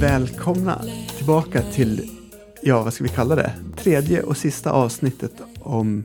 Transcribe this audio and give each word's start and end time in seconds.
Välkomna 0.00 0.82
tillbaka 1.16 1.62
till, 1.62 2.10
ja 2.62 2.82
vad 2.82 2.94
ska 2.94 3.04
vi 3.04 3.10
kalla 3.10 3.34
det, 3.34 3.52
tredje 3.76 4.22
och 4.22 4.36
sista 4.36 4.70
avsnittet 4.70 5.32
om 5.60 6.04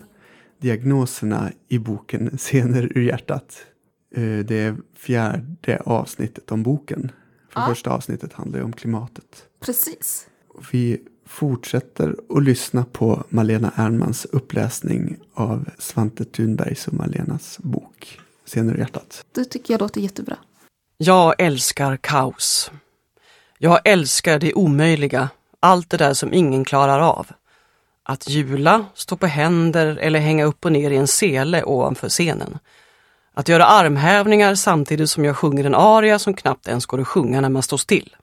diagnoserna 0.61 1.51
i 1.67 1.79
boken 1.79 2.37
Scener 2.37 2.97
ur 2.97 3.01
hjärtat. 3.01 3.65
Eh, 4.15 4.21
det 4.21 4.55
är 4.55 4.75
fjärde 4.95 5.81
avsnittet 5.85 6.51
om 6.51 6.63
boken. 6.63 7.11
För 7.49 7.59
Ja. 7.59 7.67
första 7.67 7.89
avsnittet 7.89 8.33
handlar 8.33 8.59
ju 8.59 8.65
om 8.65 8.73
klimatet. 8.73 9.43
Precis. 9.59 10.27
Vi 10.71 11.01
fortsätter 11.25 12.15
att 12.29 12.43
lyssna 12.43 12.85
på 12.91 13.23
Malena 13.29 13.71
Ernmans 13.75 14.25
uppläsning 14.25 15.17
av 15.33 15.69
Svante 15.77 16.25
Thunbergs 16.25 16.87
och 16.87 16.93
Malenas 16.93 17.57
bok 17.59 18.19
Scener 18.45 18.73
ur 18.73 18.77
hjärtat. 18.77 19.25
Det 19.31 19.45
tycker 19.45 19.73
jag 19.73 19.81
låter 19.81 20.01
jättebra. 20.01 20.37
Jag 20.97 21.35
älskar 21.37 21.97
kaos. 21.97 22.71
Jag 23.57 23.79
älskar 23.85 24.39
det 24.39 24.53
omöjliga, 24.53 25.29
allt 25.59 25.89
det 25.89 25.97
där 25.97 26.13
som 26.13 26.33
ingen 26.33 26.65
klarar 26.65 26.99
av. 26.99 27.27
Att 28.03 28.29
jula, 28.29 28.85
stå 28.93 29.17
på 29.17 29.27
händer 29.27 29.97
eller 29.97 30.19
hänga 30.19 30.45
upp 30.45 30.65
och 30.65 30.71
ner 30.71 30.91
i 30.91 30.95
en 30.97 31.07
sele 31.07 31.63
ovanför 31.63 32.09
scenen. 32.09 32.57
Att 33.39 33.47
göra 33.47 33.65
armhävningar 33.65 34.55
samtidigt 34.55 35.09
som 35.09 35.25
jag 35.25 35.37
sjunger 35.37 35.63
en 35.63 35.75
aria 35.75 36.19
som 36.19 36.33
knappt 36.33 36.67
ens 36.67 36.85
går 36.85 37.01
att 37.01 37.07
sjunga 37.07 37.41
när 37.41 37.49
man 37.49 37.63
står 37.63 37.77
still. 37.77 38.15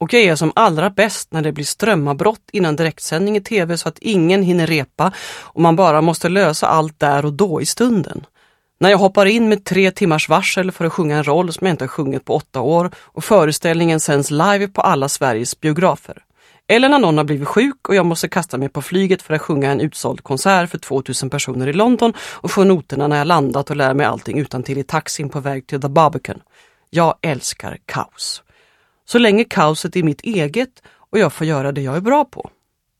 Och 0.00 0.12
jag 0.14 0.22
är 0.22 0.36
som 0.36 0.52
allra 0.54 0.90
bäst 0.90 1.32
när 1.32 1.42
det 1.42 1.52
blir 1.52 1.64
strömavbrott 1.64 2.48
innan 2.52 2.76
direktsändning 2.76 3.36
i 3.36 3.40
tv 3.40 3.78
så 3.78 3.88
att 3.88 3.98
ingen 3.98 4.42
hinner 4.42 4.66
repa 4.66 5.12
och 5.40 5.60
man 5.60 5.76
bara 5.76 6.00
måste 6.00 6.28
lösa 6.28 6.66
allt 6.66 7.00
där 7.00 7.24
och 7.24 7.32
då 7.32 7.62
i 7.62 7.66
stunden. 7.66 8.26
När 8.80 8.90
jag 8.90 8.98
hoppar 8.98 9.26
in 9.26 9.48
med 9.48 9.64
tre 9.64 9.90
timmars 9.90 10.28
varsel 10.28 10.72
för 10.72 10.84
att 10.84 10.92
sjunga 10.92 11.16
en 11.16 11.24
roll 11.24 11.52
som 11.52 11.66
jag 11.66 11.72
inte 11.72 11.84
har 11.84 11.88
sjungit 11.88 12.24
på 12.24 12.34
åtta 12.34 12.60
år 12.60 12.90
och 12.96 13.24
föreställningen 13.24 14.00
sänds 14.00 14.30
live 14.30 14.68
på 14.68 14.80
alla 14.80 15.08
Sveriges 15.08 15.60
biografer. 15.60 16.22
Eller 16.70 16.88
när 16.88 16.98
någon 16.98 17.16
har 17.16 17.24
blivit 17.24 17.48
sjuk 17.48 17.88
och 17.88 17.94
jag 17.94 18.06
måste 18.06 18.28
kasta 18.28 18.58
mig 18.58 18.68
på 18.68 18.82
flyget 18.82 19.22
för 19.22 19.34
att 19.34 19.40
sjunga 19.42 19.70
en 19.70 19.80
utsåld 19.80 20.22
konsert 20.22 20.70
för 20.70 20.78
2000 20.78 21.30
personer 21.30 21.66
i 21.66 21.72
London 21.72 22.12
och 22.20 22.50
få 22.50 22.64
noterna 22.64 23.08
när 23.08 23.18
jag 23.18 23.26
landat 23.26 23.70
och 23.70 23.76
lär 23.76 23.94
mig 23.94 24.06
allting 24.06 24.38
utan 24.38 24.62
till 24.62 24.78
i 24.78 24.82
taxin 24.82 25.28
på 25.28 25.40
väg 25.40 25.66
till 25.66 25.80
The 25.80 25.88
Barbican. 25.88 26.42
Jag 26.90 27.14
älskar 27.22 27.78
kaos. 27.84 28.42
Så 29.04 29.18
länge 29.18 29.44
kaoset 29.44 29.96
är 29.96 30.02
mitt 30.02 30.20
eget 30.20 30.82
och 31.10 31.18
jag 31.18 31.32
får 31.32 31.46
göra 31.46 31.72
det 31.72 31.82
jag 31.82 31.96
är 31.96 32.00
bra 32.00 32.24
på. 32.24 32.50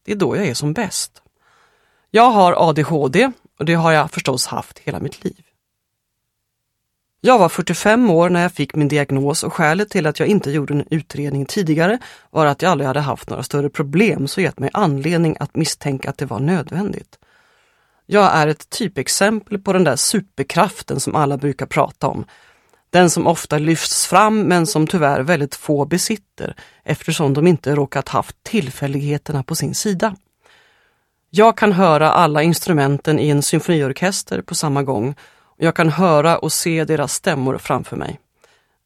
Det 0.04 0.12
är 0.12 0.16
då 0.16 0.36
jag 0.36 0.46
är 0.46 0.54
som 0.54 0.72
bäst. 0.72 1.22
Jag 2.10 2.30
har 2.30 2.68
ADHD 2.68 3.32
och 3.58 3.64
det 3.64 3.74
har 3.74 3.92
jag 3.92 4.10
förstås 4.10 4.46
haft 4.46 4.78
hela 4.78 5.00
mitt 5.00 5.24
liv. 5.24 5.44
Jag 7.22 7.38
var 7.38 7.48
45 7.48 8.10
år 8.10 8.30
när 8.30 8.42
jag 8.42 8.52
fick 8.52 8.74
min 8.74 8.88
diagnos 8.88 9.42
och 9.42 9.52
skälet 9.52 9.90
till 9.90 10.06
att 10.06 10.18
jag 10.18 10.28
inte 10.28 10.50
gjorde 10.50 10.74
en 10.74 10.86
utredning 10.90 11.46
tidigare 11.46 11.98
var 12.30 12.46
att 12.46 12.62
jag 12.62 12.70
aldrig 12.70 12.86
hade 12.86 13.00
haft 13.00 13.30
några 13.30 13.42
större 13.42 13.70
problem 13.70 14.28
som 14.28 14.42
gett 14.42 14.58
mig 14.58 14.70
anledning 14.72 15.36
att 15.40 15.56
misstänka 15.56 16.10
att 16.10 16.18
det 16.18 16.26
var 16.26 16.40
nödvändigt. 16.40 17.18
Jag 18.06 18.34
är 18.34 18.46
ett 18.46 18.70
typexempel 18.70 19.58
på 19.58 19.72
den 19.72 19.84
där 19.84 19.96
superkraften 19.96 21.00
som 21.00 21.14
alla 21.14 21.36
brukar 21.36 21.66
prata 21.66 22.06
om. 22.06 22.24
Den 22.90 23.10
som 23.10 23.26
ofta 23.26 23.58
lyfts 23.58 24.06
fram 24.06 24.42
men 24.42 24.66
som 24.66 24.86
tyvärr 24.86 25.20
väldigt 25.20 25.54
få 25.54 25.84
besitter 25.84 26.54
eftersom 26.84 27.34
de 27.34 27.46
inte 27.46 27.74
råkat 27.74 28.08
haft 28.08 28.36
tillfälligheterna 28.42 29.42
på 29.42 29.54
sin 29.54 29.74
sida. 29.74 30.16
Jag 31.30 31.56
kan 31.56 31.72
höra 31.72 32.10
alla 32.10 32.42
instrumenten 32.42 33.18
i 33.18 33.28
en 33.28 33.42
symfoniorkester 33.42 34.42
på 34.42 34.54
samma 34.54 34.82
gång 34.82 35.14
jag 35.62 35.74
kan 35.74 35.88
höra 35.88 36.38
och 36.38 36.52
se 36.52 36.84
deras 36.84 37.14
stämmor 37.14 37.58
framför 37.58 37.96
mig. 37.96 38.20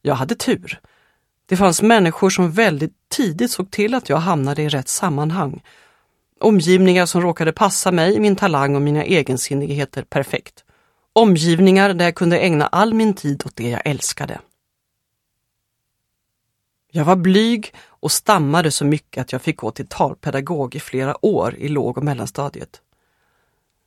Jag 0.03 0.15
hade 0.15 0.35
tur. 0.35 0.81
Det 1.47 1.57
fanns 1.57 1.83
människor 1.83 2.31
som 2.31 2.51
väldigt 2.51 2.93
tidigt 3.09 3.51
såg 3.51 3.71
till 3.71 3.95
att 3.95 4.09
jag 4.09 4.17
hamnade 4.17 4.63
i 4.63 4.69
rätt 4.69 4.89
sammanhang. 4.89 5.63
Omgivningar 6.41 7.07
som 7.07 7.21
råkade 7.21 7.53
passa 7.53 7.93
mig, 7.93 8.21
min 8.21 8.37
talang 8.37 8.77
och 8.77 8.83
mina 8.83 9.05
egensinnigheter 9.05 10.03
perfekt. 10.03 10.65
Omgivningar 11.13 11.95
där 11.95 12.05
jag 12.05 12.15
kunde 12.15 12.39
ägna 12.39 12.67
all 12.67 12.95
min 12.95 13.15
tid 13.15 13.43
åt 13.47 13.57
det 13.57 13.69
jag 13.69 13.83
älskade. 13.85 14.41
Jag 16.93 17.05
var 17.05 17.17
blyg 17.17 17.75
och 17.87 18.13
stammade 18.13 18.71
så 18.71 18.85
mycket 18.85 19.21
att 19.21 19.33
jag 19.33 19.43
fick 19.43 19.57
gå 19.57 19.71
till 19.71 19.87
talpedagog 19.87 20.75
i 20.75 20.81
flera 20.81 21.27
år 21.27 21.55
i 21.55 21.69
låg 21.69 21.99
och 21.99 22.05
mellanstadiet. 22.05 22.81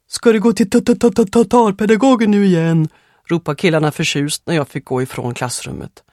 Ska 0.07 0.31
du 0.31 0.39
gå 0.39 0.53
till 0.53 0.69
ta-ta-ta-ta-talpedagogen 0.69 2.31
nu 2.31 2.45
igen? 2.45 2.89
ropar 3.29 3.55
killarna 3.55 3.91
förtjust 3.91 4.43
när 4.45 4.55
jag 4.55 4.67
fick 4.67 4.85
gå 4.85 5.01
ifrån 5.01 5.33
klassrummet. 5.33 6.03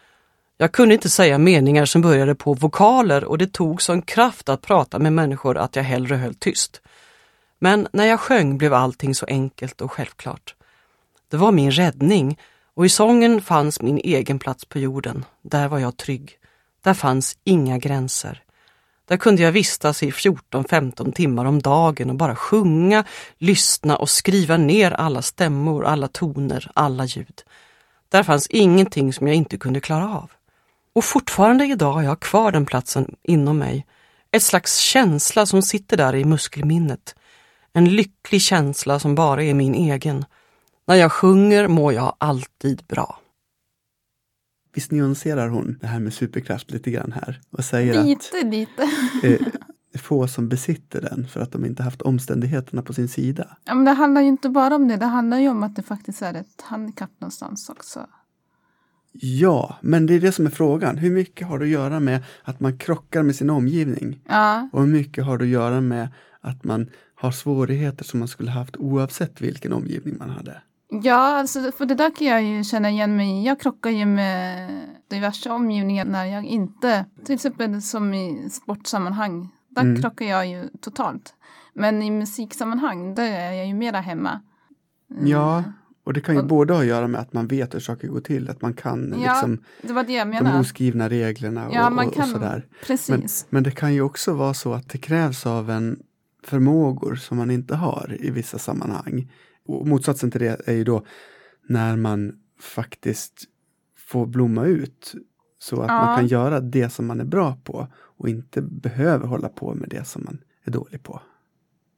Jag 0.56 0.72
kunde 0.72 0.94
inte 0.94 1.10
säga 1.10 1.38
meningar 1.38 1.84
som 1.84 2.03
började 2.03 2.34
på 2.34 2.55
vokaler 2.55 3.25
och 3.25 3.38
det 3.38 3.53
tog 3.53 3.82
sån 3.82 4.03
kraft 4.03 4.49
att 4.49 4.62
prata 4.62 4.99
med 4.99 5.12
människor 5.12 5.59
att 5.59 5.77
jag 5.77 5.82
hellre 5.82 6.16
höll 6.16 6.34
tyst. 6.34 6.81
Men 7.59 7.88
när 7.93 8.05
jag 8.05 8.21
sjöng 8.21 8.59
blev 8.59 8.75
allting 8.75 9.15
så 9.15 9.27
enkelt 9.27 9.81
och 9.81 9.93
självklart. 9.93 10.55
Det 11.31 11.37
var 11.37 11.53
min 11.53 11.71
räddning 11.71 12.38
och 12.75 12.87
i 12.87 12.88
sången 12.88 13.41
fanns 13.41 13.82
min 13.82 13.99
egen 13.99 14.38
plats 14.38 14.65
på 14.65 14.78
jorden. 14.78 15.25
Där 15.43 15.69
var 15.69 15.78
jag 15.78 15.97
trygg. 15.97 16.38
Där 16.82 16.94
fanns 16.94 17.37
inga 17.44 17.78
gränser. 17.78 18.44
Där 19.09 19.16
kunde 19.16 19.42
jag 19.42 19.53
vistas 19.53 20.03
i 20.03 20.10
14-15 20.10 21.12
timmar 21.12 21.44
om 21.44 21.62
dagen 21.62 22.10
och 22.10 22.16
bara 22.16 22.37
sjunga, 22.37 23.04
lyssna 23.38 23.97
och 23.97 24.10
skriva 24.10 24.56
ner 24.56 24.91
alla 24.91 25.22
stämmor, 25.22 25.84
alla 25.84 26.09
toner, 26.09 26.70
alla 26.75 27.04
ljud. 27.04 27.43
Där 28.09 28.22
fanns 28.22 28.47
ingenting 28.47 29.12
som 29.12 29.26
jag 29.26 29.37
inte 29.37 29.59
kunde 29.59 29.81
klara 29.81 30.09
av. 30.09 30.31
Och 30.94 31.04
fortfarande 31.04 31.64
idag 31.64 31.93
har 31.93 32.03
jag 32.03 32.20
kvar 32.20 32.53
den 32.53 32.66
platsen 32.66 33.16
inom 33.22 33.59
mig. 33.59 33.87
Ett 34.31 34.43
slags 34.43 34.78
känsla 34.78 35.47
som 35.47 35.62
sitter 35.62 35.97
där 35.97 36.14
i 36.14 36.25
muskelminnet. 36.25 37.14
En 37.72 37.88
lycklig 37.88 38.43
känsla 38.43 38.98
som 38.98 39.14
bara 39.14 39.43
är 39.43 39.54
min 39.54 39.75
egen. 39.75 40.25
När 40.87 40.94
jag 40.94 41.12
sjunger 41.12 41.69
mår 41.69 41.93
jag 41.93 42.16
alltid 42.19 42.82
bra. 42.88 43.19
Visst 44.75 44.91
nyanserar 44.93 45.49
hon 45.49 45.79
det 45.81 45.87
här 45.87 46.01
med 46.01 46.12
superkraft 46.15 46.71
lite 46.71 46.91
grann 46.91 47.12
här 47.12 47.41
och 47.51 47.65
säger 47.65 47.99
att 48.01 48.07
Lite, 48.07 48.43
lite. 48.45 48.83
eh, 49.23 49.47
få 49.99 50.29
som 50.29 50.49
besitter 50.49 51.01
den 51.01 51.27
för 51.29 51.41
att 51.41 51.53
de 51.53 51.65
inte 51.65 51.83
haft 51.83 52.03
omständigheterna 52.03 52.83
på 52.83 52.93
sin 52.93 53.09
sida. 53.09 53.57
Ja, 53.65 53.75
men 53.75 53.85
det 53.85 53.91
handlar 53.93 54.21
ju 54.21 54.29
inte 54.29 54.49
bara 54.49 54.75
om 54.77 54.89
det. 54.89 54.97
Det 54.97 55.07
handlar 55.07 55.39
ju 55.39 55.49
om 55.49 55.62
att 55.62 55.77
det 55.77 55.83
faktiskt 55.83 56.23
är 56.23 56.35
ett 56.35 56.61
handikapp 56.62 57.11
någonstans 57.19 57.69
också. 57.69 58.07
Ja, 59.12 59.79
men 59.83 60.07
det 60.07 60.15
är 60.15 60.21
det 60.21 60.33
som 60.33 60.47
är 60.47 60.51
frågan. 60.51 60.99
Hur 60.99 61.11
mycket 61.11 61.47
har 61.47 61.59
det 61.59 61.65
att 61.65 61.69
göra 61.71 62.01
med 62.01 62.23
att 62.43 62.61
man 62.61 62.79
krockar 62.79 63.23
med 63.23 63.37
sin 63.37 63.51
omgivning? 63.51 64.21
Ja, 64.29 64.69
Och 64.73 64.81
hur 64.81 64.89
mycket 64.89 65.25
har 65.25 65.39
det 65.39 65.45
att 65.45 65.49
göra 65.51 65.81
med 65.81 66.09
att 66.41 66.65
man 66.65 66.91
har 67.15 67.31
svårigheter 67.31 68.05
som 68.05 68.19
man 68.19 68.29
skulle 68.29 68.51
haft 68.51 68.77
oavsett 68.77 69.41
vilken 69.41 69.73
omgivning 69.73 70.17
man 70.19 70.31
hade? 70.31 70.62
Ja 71.03 71.15
alltså, 71.38 71.72
för 71.72 71.87
det 71.87 71.94
där 71.94 72.16
kan 72.16 72.27
jag 72.27 72.43
ju 72.43 72.65
känna 72.65 72.91
igen 72.91 73.16
mig 73.16 73.31
i. 73.31 73.47
Jag 73.47 73.60
krockar 73.60 73.91
ju 73.91 74.06
med 74.06 74.71
diverse 75.10 75.50
omgivningar 75.50 76.05
när 76.05 76.25
jag 76.25 76.44
inte, 76.44 77.05
till 77.25 77.34
exempel 77.34 77.82
som 77.82 78.15
i 78.15 78.49
sportsammanhang, 78.50 79.49
där 79.69 79.82
Mm. 79.82 80.03
krockar 80.03 80.25
jag 80.27 80.47
ju 80.47 80.69
totalt. 80.81 81.34
Men 81.75 82.03
i 82.03 82.10
musiksammanhang, 82.10 83.15
där 83.15 83.31
är 83.32 83.53
jag 83.53 83.66
ju 83.66 83.75
mera 83.75 84.00
hemma. 84.00 84.41
Mm. 85.10 85.27
Ja, 85.27 85.62
och 86.05 86.12
det 86.12 86.21
kan 86.21 86.34
ju 86.34 86.41
Och- 86.41 86.47
både 86.47 86.72
ha 86.75 86.81
att 86.81 86.87
göra 86.87 87.09
med 87.09 87.21
att 87.21 87.32
man 87.32 87.47
vet 87.47 87.75
hur 87.75 87.81
saker 87.81 88.09
går 88.09 88.21
till, 88.21 88.50
att 88.50 88.62
man 88.62 88.75
kan 88.75 89.15
Ja, 89.25 89.32
liksom 89.32 89.59
Det 89.82 89.93
var 89.93 90.05
det 90.05 90.12
jag 90.12 90.26
de 90.26 90.31
menade. 90.31 90.59
oskrivna 90.61 91.09
reglerna 91.09 91.66
och, 91.69 91.75
Ja, 91.75 91.91
man 91.91 92.06
och, 92.09 92.15
kan, 92.15 92.22
och 92.22 92.28
sådär. 92.28 92.67
Men, 92.70 92.87
precis. 92.87 93.46
men 93.50 93.62
det 93.62 93.70
kan 93.70 93.94
ju 93.94 94.00
också 94.02 94.32
vara 94.35 94.55
så 94.55 94.73
att 94.75 94.88
det 94.88 94.99
krävs 94.99 95.46
av 95.46 95.70
en 95.70 95.99
förmågor 96.43 97.14
som 97.14 97.37
man 97.38 97.50
inte 97.50 97.75
har 97.76 98.17
i 98.20 98.31
vissa 98.31 98.58
sammanhang. 98.58 99.31
Och 99.66 99.87
motsatsen 99.87 100.31
till 100.31 100.40
det 100.40 100.61
är 100.69 100.72
ju 100.72 100.84
då 100.84 101.05
när 101.69 101.96
man 101.96 102.32
faktiskt 102.61 103.44
får 103.96 104.26
blomma 104.26 104.64
ut 104.64 105.14
så 105.58 105.81
att 105.82 105.88
man 105.88 106.11
Ja. 106.11 106.16
kan 106.16 106.26
göra 106.26 106.61
det 106.61 106.90
som 106.90 107.06
man 107.06 107.20
är 107.20 107.25
bra 107.25 107.56
på 107.64 107.88
och 107.94 108.28
inte 108.28 108.62
behöver 108.62 109.26
hålla 109.26 109.49
på 109.49 109.75
med 109.75 109.88
det 109.88 110.05
som 110.05 110.22
man 110.25 110.38
är 110.64 110.70
dålig 110.70 111.02
på. 111.02 111.20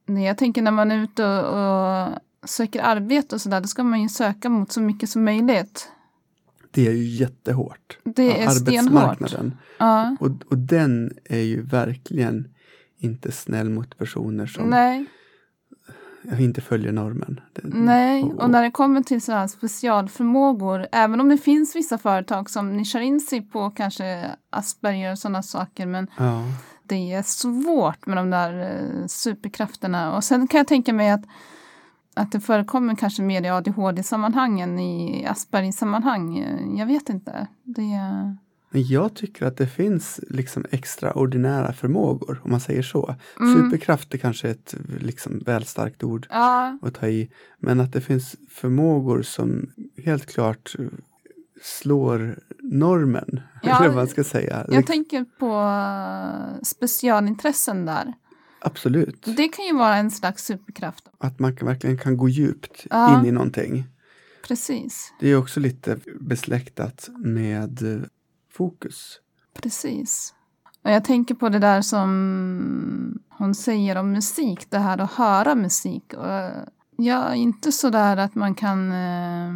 Nej, 0.05 0.25
jag 0.25 0.37
tänker 0.37 0.61
när 0.61 0.71
man 0.71 0.91
är 0.91 1.03
ute 1.03 1.25
och, 1.25 2.03
och 2.03 2.49
söker 2.49 2.81
arbete 2.81 3.35
och 3.35 3.41
sådär, 3.41 3.61
då 3.61 3.67
ska 3.67 3.83
man 3.83 4.01
ju 4.01 4.09
söka 4.09 4.49
mot 4.49 4.71
så 4.71 4.81
mycket 4.81 5.09
som 5.09 5.23
möjligt. 5.23 5.91
Det 6.71 6.87
är 6.87 6.91
ju 6.91 7.03
jättehårt. 7.03 7.97
Det 8.03 8.41
är 8.43 8.49
stenhårt. 8.49 9.03
Arbetsmarknaden. 9.03 9.57
Ja. 9.79 10.17
Och, 10.19 10.31
och 10.49 10.57
den 10.57 11.11
är 11.25 11.39
ju 11.41 11.61
verkligen 11.61 12.47
inte 12.97 13.31
snäll 13.31 13.69
mot 13.69 13.97
personer 13.97 14.45
som 14.45 14.69
Nej, 14.69 15.05
inte 16.39 16.61
följer 16.61 16.91
normen. 16.91 17.41
Nej, 17.63 18.23
och 18.23 18.49
när 18.49 18.63
det 18.63 18.71
kommer 18.71 19.01
till 19.01 19.21
så 19.21 19.31
här 19.31 19.47
specialförmågor, 19.47 20.87
även 20.91 21.21
om 21.21 21.29
det 21.29 21.37
finns 21.37 21.75
vissa 21.75 21.97
företag 21.97 22.49
som 22.49 22.77
nischar 22.77 22.99
in 22.99 23.19
sig 23.19 23.41
på 23.41 23.69
kanske 23.69 24.31
Asperger 24.49 25.11
och 25.11 25.19
sådana 25.19 25.43
saker, 25.43 25.85
men 25.85 26.07
ja. 26.17 26.43
det 26.83 27.13
är 27.13 27.23
svårt 27.23 28.05
med 28.05 28.17
de 28.17 28.29
där 28.29 28.59
eh, 28.61 29.07
superkrafterna. 29.07 30.15
Och 30.15 30.23
sen 30.23 30.47
kan 30.47 30.57
jag 30.57 30.67
tänka 30.67 30.93
mig 30.93 31.09
att, 31.09 31.23
att 32.13 32.31
det 32.31 32.39
förekommer 32.39 32.95
kanske 32.95 33.21
mer 33.21 33.41
i 33.41 33.49
ADHD-sammanhang 33.49 34.59
än 34.59 34.79
i 34.79 35.25
Asperger-sammanhang. 35.25 36.45
Jag 36.77 36.85
vet 36.85 37.09
inte. 37.09 37.47
Det 37.63 37.93
är... 37.93 38.37
Men 38.69 38.87
jag 38.87 39.13
tycker 39.15 39.45
att 39.45 39.57
det 39.57 39.67
finns 39.67 40.19
liksom 40.29 40.65
extraordinära 40.71 41.73
förmågor, 41.73 42.41
om 42.43 42.51
man 42.51 42.59
säger 42.59 42.81
så. 42.83 43.15
Mm. 43.39 43.55
Superkraft 43.55 44.13
är 44.13 44.17
kanske 44.17 44.49
ett 44.49 44.75
liksom 44.99 45.39
väl 45.39 45.65
starkt 45.65 46.03
ord 46.03 46.27
Ja, 46.29 46.77
att 46.81 46.93
ta 46.95 47.07
i. 47.07 47.29
Men 47.59 47.79
att 47.79 47.93
det 47.93 48.01
finns 48.01 48.35
förmågor 48.49 49.21
som 49.21 49.71
helt 50.05 50.25
klart 50.25 50.75
slår 51.61 52.39
normen, 52.61 53.41
Ja, 53.63 53.77
eller 53.77 53.87
vad 53.87 53.95
man 53.95 54.07
ska 54.07 54.23
säga. 54.23 54.65
jag 54.69 54.87
tänker 54.87 55.25
på 55.39 55.45
eh, 55.51 56.61
specialintressen 56.63 57.85
där. 57.85 58.13
Absolut. 58.59 59.23
Det 59.37 59.47
kan 59.47 59.65
ju 59.65 59.73
vara 59.77 59.95
en 59.95 60.11
slags 60.11 60.45
superkraft. 60.45 61.03
Att 61.17 61.39
man 61.39 61.55
kan, 61.55 61.67
verkligen 61.67 61.97
kan 61.97 62.17
gå 62.17 62.29
djupt 62.29 62.85
Ja. 62.89 63.19
in 63.19 63.25
i 63.25 63.31
någonting. 63.31 63.83
Precis, 64.47 65.13
Det 65.19 65.29
är 65.29 65.35
också 65.37 65.59
lite 65.59 65.97
besläktat 66.19 67.09
med 67.17 67.93
eh, 67.95 68.01
fokus. 68.57 69.19
precis. 69.53 70.33
Och 70.83 70.91
jag 70.91 71.03
tänker 71.03 71.35
på 71.35 71.49
det 71.49 71.59
där 71.59 71.81
som 71.81 73.19
hon 73.29 73.55
säger 73.55 73.95
om 73.95 74.11
musik, 74.11 74.69
det 74.69 74.79
här 74.79 74.97
att 74.97 75.11
höra 75.11 75.55
musik. 75.55 76.13
Och 76.13 76.51
jag 76.97 77.31
är 77.31 77.33
inte 77.33 77.71
så 77.71 77.89
där 77.89 78.17
att 78.17 78.35
man 78.35 78.55
kan 78.55 78.91
eh, 78.91 79.51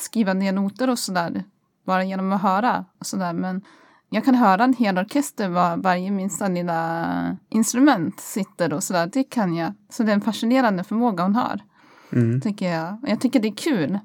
skriva 0.00 0.34
ner 0.34 0.52
noter 0.52 0.90
och 0.90 0.98
sådär 0.98 1.44
bara 1.86 2.04
genom 2.04 2.32
att 2.32 2.42
höra 2.42 2.84
och 2.98 3.06
sådär. 3.06 3.32
Men 3.32 3.62
jag 4.10 4.24
kan 4.24 4.34
höra 4.34 4.64
en 4.64 4.74
hel 4.74 4.98
orkester 4.98 5.48
var 5.48 5.76
varje 5.76 6.10
minsta 6.10 6.48
lilla 6.48 7.36
instrument 7.48 8.20
sitter 8.20 8.72
och 8.72 8.82
sådär. 8.82 9.10
Det 9.12 9.24
kan 9.24 9.54
jag. 9.54 9.72
Så 9.88 10.02
det 10.02 10.12
är 10.12 10.14
en 10.14 10.20
fascinerande 10.20 10.84
förmåga 10.84 11.22
hon 11.22 11.34
har. 11.34 11.60
Mm. 12.12 12.40
tycker 12.40 12.70
jag. 12.70 13.02
Och 13.02 13.08
Jag 13.08 13.20
tycker 13.20 13.40
det 13.40 13.48
är 13.48 13.56
kul 13.56 13.98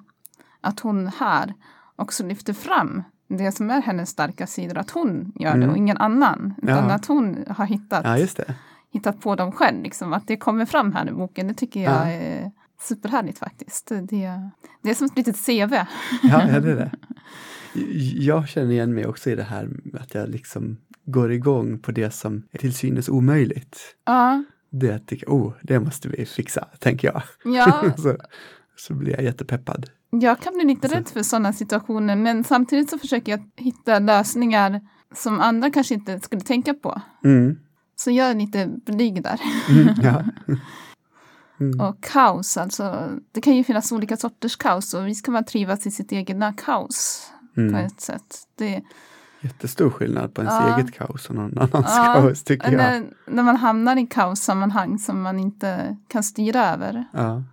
att 0.62 0.80
hon 0.80 1.08
här 1.08 1.54
också 1.96 2.26
lyfter 2.26 2.54
fram 2.54 3.04
det 3.30 3.52
som 3.52 3.70
är 3.70 3.82
hennes 3.82 4.10
starka 4.10 4.48
sidor, 4.48 4.78
att 4.78 4.90
hon 4.92 5.32
gör 5.36 5.50
det 5.52 5.56
Mm. 5.58 5.70
och 5.70 5.78
ingen 5.78 5.98
annan. 5.98 6.54
Utan 6.64 6.90
Ja. 6.90 6.94
att 6.96 7.06
hon 7.06 7.46
har 7.50 7.66
hittat, 7.66 8.02
Ja, 8.06 8.28
det. 8.46 8.56
hittat 8.94 9.22
på 9.22 9.36
dem 9.36 9.52
själv. 9.52 9.84
Liksom. 9.84 10.14
Att 10.14 10.28
det 10.28 10.38
kommer 10.38 10.66
fram 10.66 10.94
här 10.94 11.10
i 11.10 11.12
boken, 11.12 11.48
det 11.48 11.54
tycker 11.54 11.80
jag 11.84 11.94
Ja. 11.94 12.06
är 12.12 12.52
superhärligt 12.82 13.40
faktiskt. 13.40 13.88
Det, 13.88 14.02
det 14.84 14.90
är 14.90 14.94
som 14.94 15.06
ett 15.06 15.18
litet 15.18 15.46
CV. 15.46 15.74
Ja, 15.74 15.86
ja, 16.24 16.60
det 16.60 16.72
är 16.72 16.76
det. 16.76 16.92
Jag 18.16 18.48
känner 18.50 18.72
igen 18.72 18.94
mig 18.94 19.06
också 19.08 19.30
i 19.30 19.36
det 19.36 19.44
här 19.44 19.70
att 20.00 20.14
jag 20.14 20.30
liksom 20.30 20.78
går 21.06 21.32
igång 21.32 21.80
på 21.80 21.92
det 21.92 22.12
som 22.12 22.44
är 22.52 22.58
till 22.58 22.74
synes 22.74 23.10
omöjligt. 23.10 23.96
Ja, 24.06 24.44
Det 24.72 24.92
att 24.92 25.12
jag, 25.12 25.34
oh, 25.34 25.54
det 25.62 25.80
måste 25.80 26.10
vi 26.10 26.26
fixa, 26.26 26.68
tänker 26.80 27.08
jag. 27.08 27.22
ja 27.56 27.84
så, 27.98 28.18
så 28.76 28.94
blir 28.94 29.14
jag 29.14 29.24
jättepeppad. 29.24 29.90
Jag 30.10 30.40
kan 30.40 30.54
bli 30.54 30.64
lite 30.66 30.90
Så- 30.90 30.96
rädd 30.96 31.08
för 31.08 31.24
sådana 31.24 31.54
situationer 31.54 32.16
men 32.16 32.44
samtidigt 32.44 32.90
så 32.90 32.98
försöker 32.98 33.32
jag 33.32 33.50
hitta 33.56 34.00
lösningar 34.00 34.82
som 35.16 35.40
andra 35.40 35.72
kanske 35.72 35.94
inte 35.94 36.20
skulle 36.20 36.42
tänka 36.42 36.74
på. 36.74 37.02
Mm. 37.24 37.58
Så 37.96 38.12
jag 38.12 38.30
är 38.30 38.36
lite 38.36 38.68
blyg 38.86 39.24
där. 39.24 39.42
Mm, 39.70 39.96
ja. 40.02 40.24
Mm. 41.62 41.80
Och 41.80 42.04
kaos, 42.04 42.58
alltså. 42.58 43.10
Det 43.32 43.42
kan 43.42 43.56
ju 43.56 43.64
finnas 43.64 43.92
olika 43.92 44.18
sorters 44.18 44.56
kaos 44.58 44.94
och 44.94 45.08
vi 45.08 45.16
ska 45.16 45.32
bara 45.32 45.44
trivas 45.44 45.88
i 45.88 45.92
sitt 45.92 46.14
egna 46.14 46.54
kaos 46.54 47.28
på 47.56 47.62
Mm. 47.62 47.76
ett 47.76 48.02
sätt. 48.02 48.36
Det, 48.58 48.82
Jättestor 49.42 49.90
skillnad 49.90 50.34
på 50.34 50.42
ens 50.42 50.54
Ja. 50.60 50.78
eget 50.78 50.94
kaos 50.94 51.30
och 51.30 51.36
någon 51.36 51.58
annans 51.58 51.86
Ja, 51.96 52.14
kaos, 52.16 52.44
tycker 52.44 52.72
jag. 52.72 52.78
när, 52.78 53.06
när 53.28 53.44
man 53.44 53.56
hamnar 53.56 53.96
i 53.98 54.08
kaossammanhang 54.08 55.00
som 55.00 55.22
man 55.22 55.40
inte 55.40 55.98
kan 56.08 56.24
styra 56.24 56.66
över. 56.74 57.06
Ja. 57.14 57.44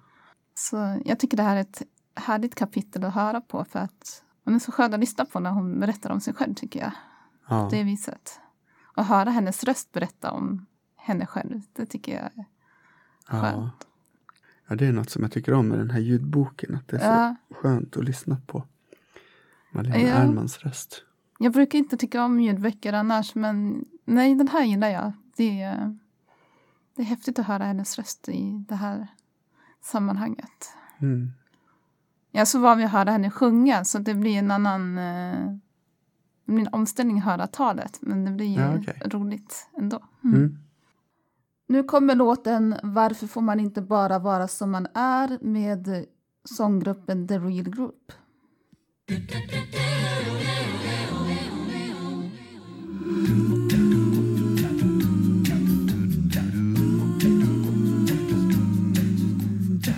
Så 0.54 1.00
jag 1.04 1.18
tycker 1.18 1.36
det 1.36 1.42
här 1.42 1.56
är 1.56 1.60
ett 1.60 1.82
härligt 2.16 2.54
kapitel 2.54 3.04
att 3.04 3.14
höra 3.14 3.40
på 3.40 3.64
för 3.64 3.78
att 3.78 4.22
hon 4.44 4.54
är 4.54 4.58
så 4.58 4.72
skön 4.72 4.94
att 4.94 5.00
lyssna 5.00 5.24
på 5.24 5.40
när 5.40 5.50
hon 5.50 5.80
berättar 5.80 6.10
om 6.10 6.20
sig 6.20 6.34
själv 6.34 6.54
tycker 6.54 6.80
jag. 6.80 6.92
Ja. 7.48 7.68
Det 7.70 7.82
viset. 7.82 8.40
Och 8.96 9.04
höra 9.04 9.30
hennes 9.30 9.64
röst 9.64 9.92
berätta 9.92 10.30
om 10.30 10.66
henne 10.96 11.26
själv, 11.26 11.62
det 11.72 11.86
tycker 11.86 12.12
jag 12.12 12.24
är 12.24 12.44
ja. 13.28 13.40
skönt. 13.40 13.86
ja, 14.66 14.74
det 14.76 14.86
är 14.86 14.92
något 14.92 15.10
som 15.10 15.22
jag 15.22 15.32
tycker 15.32 15.54
om 15.54 15.68
med 15.68 15.78
den 15.78 15.90
här 15.90 16.00
ljudboken, 16.00 16.74
att 16.74 16.88
det 16.88 16.96
är 16.96 17.00
så 17.00 17.06
Ja. 17.06 17.36
skönt 17.56 17.96
att 17.96 18.04
lyssna 18.04 18.36
på. 18.46 18.64
Malena 19.70 19.98
Ja. 19.98 20.08
Ernmans 20.08 20.58
röst. 20.58 21.02
Jag 21.38 21.52
brukar 21.52 21.78
inte 21.78 21.96
tycka 21.96 22.24
om 22.24 22.40
ljudböcker 22.40 22.92
annars, 22.92 23.34
men 23.34 23.84
nej, 24.04 24.34
den 24.34 24.48
här 24.48 24.64
gillar 24.64 24.88
jag. 24.88 25.12
Det 25.36 25.62
är, 25.62 25.98
det 26.94 27.02
är 27.02 27.06
häftigt 27.06 27.38
att 27.38 27.46
höra 27.46 27.64
hennes 27.64 27.98
röst 27.98 28.28
i 28.28 28.64
det 28.68 28.74
här 28.74 29.08
sammanhanget. 29.82 30.74
Mm. 30.98 31.32
Jag 32.36 32.40
är 32.40 32.44
så 32.44 32.58
van 32.58 32.76
vid 32.78 32.86
att 32.86 32.92
höra 32.92 33.10
henne 33.10 33.30
sjunga, 33.30 33.84
så 33.84 33.98
det 33.98 34.14
blir 34.14 34.38
en 34.38 34.50
annan 34.50 34.98
eh, 34.98 35.52
det 36.46 36.52
blir 36.52 36.60
en 36.66 36.74
omställning 36.74 37.18
att 37.18 37.24
höra 37.24 37.46
talet, 37.46 37.98
men 38.00 38.24
det 38.24 38.30
blir 38.30 38.58
Ja, 38.58 38.76
okej. 38.78 39.02
roligt 39.04 39.68
ändå. 39.78 40.02
Mm. 40.24 40.36
Mm. 40.36 40.58
Nu 41.68 41.82
kommer 41.82 42.14
låten 42.14 42.74
Varför 42.82 43.26
får 43.26 43.40
man 43.40 43.60
inte 43.60 43.82
bara 43.82 44.18
vara 44.18 44.48
som 44.48 44.70
man 44.70 44.86
är 44.94 45.38
med 45.44 46.06
sånggruppen 46.44 47.28
The 47.28 47.38
Real 47.38 47.70
Group. 47.70 48.12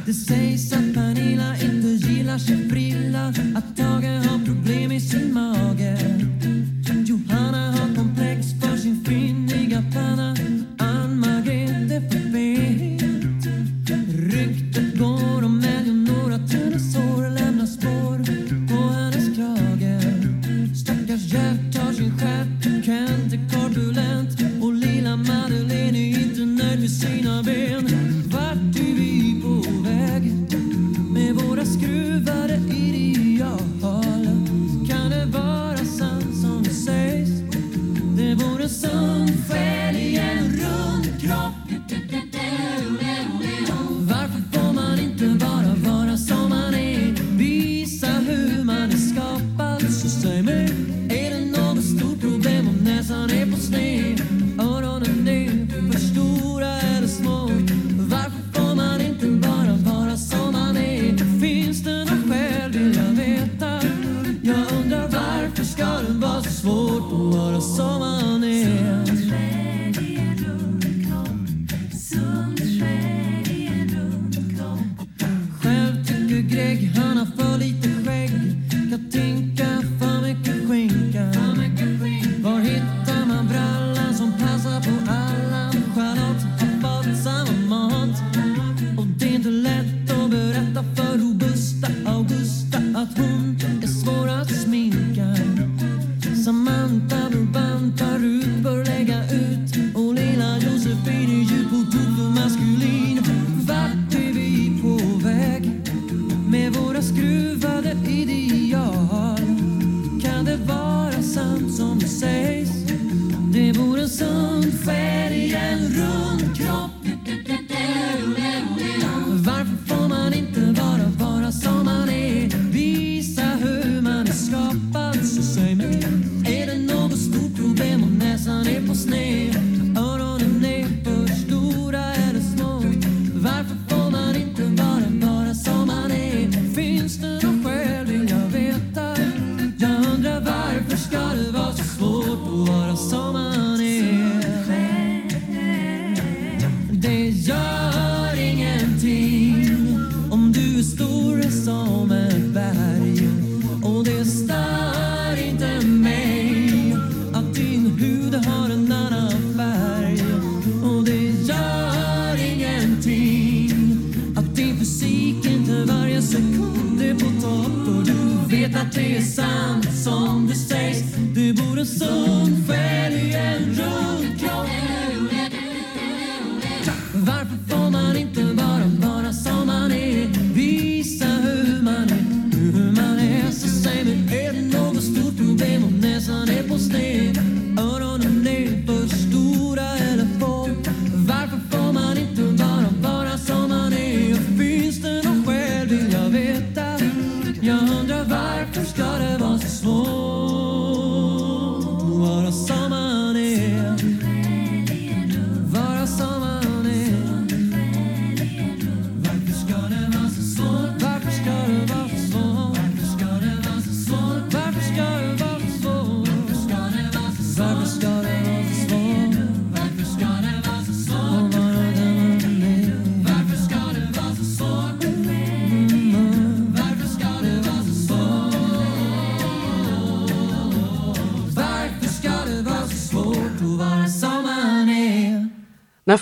Det 0.07 0.15
sägs 0.15 0.73
att 0.73 0.95
Pernilla 0.95 1.57
inte 2.29 2.39
gillar 2.39 2.39
sin 2.39 2.71
frilla 2.71 3.29
Att 3.59 3.77
Tage 3.77 4.29
har 4.29 4.45
problem 4.45 4.93
i 4.93 5.01
sin 5.01 5.35
mage. 5.35 6.38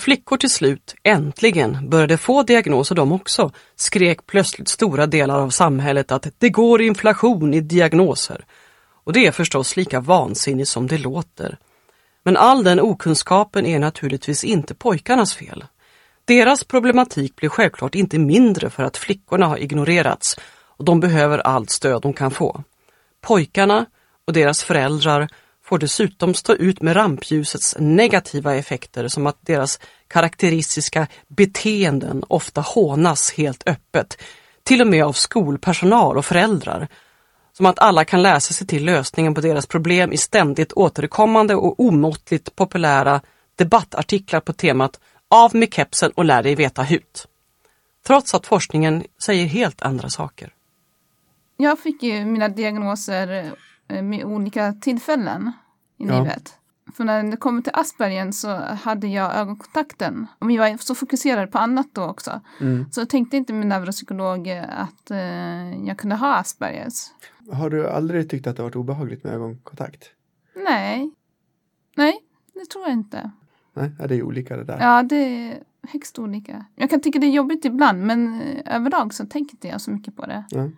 Flickor 0.07 0.37
till 0.37 0.49
slut 0.49 0.95
äntligen 1.03 1.89
började 1.89 2.17
få 2.17 2.43
diagnoser 2.43 2.95
de 2.95 3.11
också 3.11 3.51
skrek 3.75 4.25
plötsligt 4.25 4.67
stora 4.67 5.05
delar 5.05 5.39
av 5.39 5.49
samhället 5.49 6.11
att 6.11 6.27
det 6.37 6.49
går 6.49 6.81
inflation 6.81 7.53
i 7.53 7.61
diagnoser. 7.61 8.45
Och 9.03 9.13
det 9.13 9.27
är 9.27 9.31
förstås 9.31 9.77
lika 9.77 9.99
vansinnigt 9.99 10.69
som 10.69 10.87
det 10.87 10.97
låter. 10.97 11.57
Men 12.23 12.37
all 12.37 12.63
den 12.63 12.79
okunskapen 12.79 13.65
är 13.65 13.79
naturligtvis 13.79 14.43
inte 14.43 14.75
pojkarnas 14.75 15.35
fel. 15.35 15.65
Deras 16.25 16.63
problematik 16.63 17.35
blir 17.35 17.49
självklart 17.49 17.95
inte 17.95 18.19
mindre 18.19 18.69
för 18.69 18.83
att 18.83 18.97
flickorna 18.97 19.45
har 19.45 19.57
ignorerats 19.57 20.39
och 20.77 20.85
de 20.85 20.99
behöver 20.99 21.39
allt 21.39 21.69
stöd 21.69 22.01
de 22.01 22.13
kan 22.13 22.31
få. 22.31 22.63
Pojkarna 23.21 23.85
och 24.27 24.33
deras 24.33 24.63
föräldrar 24.63 25.27
får 25.67 25.77
dessutom 25.77 26.33
stå 26.33 26.53
ut 26.53 26.81
med 26.81 26.95
rampljusets 26.95 27.75
negativa 27.79 28.55
effekter 28.55 29.07
som 29.07 29.27
att 29.27 29.37
deras 29.41 29.79
karaktäristiska 30.07 31.07
beteenden 31.27 32.23
ofta 32.27 32.61
hånas 32.61 33.31
helt 33.31 33.67
öppet, 33.67 34.21
till 34.63 34.81
och 34.81 34.87
med 34.87 35.05
av 35.05 35.13
skolpersonal 35.13 36.17
och 36.17 36.25
föräldrar. 36.25 36.87
Som 37.53 37.65
att 37.65 37.79
alla 37.79 38.05
kan 38.05 38.21
läsa 38.21 38.53
sig 38.53 38.67
till 38.67 38.85
lösningen 38.85 39.33
på 39.33 39.41
deras 39.41 39.65
problem 39.65 40.11
i 40.11 40.17
ständigt 40.17 40.73
återkommande 40.73 41.55
och 41.55 41.79
omåttligt 41.79 42.55
populära 42.55 43.21
debattartiklar 43.55 44.39
på 44.39 44.53
temat 44.53 44.99
Av 45.29 45.55
med 45.55 45.73
kepsen 45.73 46.11
och 46.11 46.25
lär 46.25 46.43
dig 46.43 46.55
veta 46.55 46.83
hut. 46.83 47.27
Trots 48.07 48.33
att 48.33 48.47
forskningen 48.47 49.03
säger 49.21 49.45
helt 49.45 49.81
andra 49.81 50.09
saker. 50.09 50.53
Jag 51.57 51.79
fick 51.79 52.03
ju 52.03 52.25
mina 52.25 52.49
diagnoser 52.49 53.53
med 53.87 54.25
olika 54.25 54.73
tillfällen 54.73 55.51
i 55.97 56.05
Ja. 56.07 56.19
livet. 56.19 56.53
För 56.93 57.03
när 57.03 57.23
det 57.23 57.37
kommer 57.37 57.61
till 57.61 57.71
Aspergen 57.75 58.33
så 58.33 58.55
hade 58.57 59.07
jag 59.07 59.35
ögonkontakten. 59.35 60.27
Och 60.39 60.49
vi 60.49 60.57
var 60.57 60.77
så 60.77 60.95
fokuserade 60.95 61.47
på 61.47 61.57
annat 61.57 61.87
då 61.93 62.03
också. 62.03 62.41
Mm. 62.61 62.85
Så 62.91 63.01
jag 63.01 63.09
tänkte 63.09 63.37
inte 63.37 63.53
min 63.53 63.69
neuropsykolog 63.69 64.47
eh, 64.47 64.79
att 64.81 65.11
eh, 65.11 65.85
jag 65.87 65.97
kunde 65.97 66.15
ha 66.15 66.35
Aspergers. 66.35 66.93
Har 67.51 67.69
du 67.69 67.89
aldrig 67.89 68.29
tyckt 68.29 68.47
att 68.47 68.55
det 68.57 68.63
varit 68.63 68.75
obehagligt 68.75 69.23
med 69.23 69.33
ögonkontakt? 69.33 70.03
Nej. 70.55 71.11
Nej, 71.95 72.17
det 72.53 72.65
tror 72.65 72.83
jag 72.83 72.93
inte. 72.93 73.31
Nej, 73.73 73.91
ja, 73.99 74.07
det 74.07 74.15
är 74.15 74.23
olika 74.23 74.57
det 74.57 74.63
där. 74.63 74.77
Ja, 74.79 75.03
det 75.03 75.15
är 75.15 75.63
högst 75.87 76.19
olika. 76.19 76.65
Jag 76.75 76.89
kan 76.89 77.01
tycka 77.01 77.19
det 77.19 77.27
är 77.27 77.31
jobbigt 77.31 77.65
ibland 77.65 78.05
men 78.05 78.41
eh, 78.41 78.75
överlag 78.75 79.13
så 79.13 79.25
tänker 79.25 79.53
inte 79.55 79.67
jag 79.67 79.81
så 79.81 79.91
mycket 79.91 80.15
på 80.15 80.25
det. 80.25 80.43
Ja. 80.49 80.69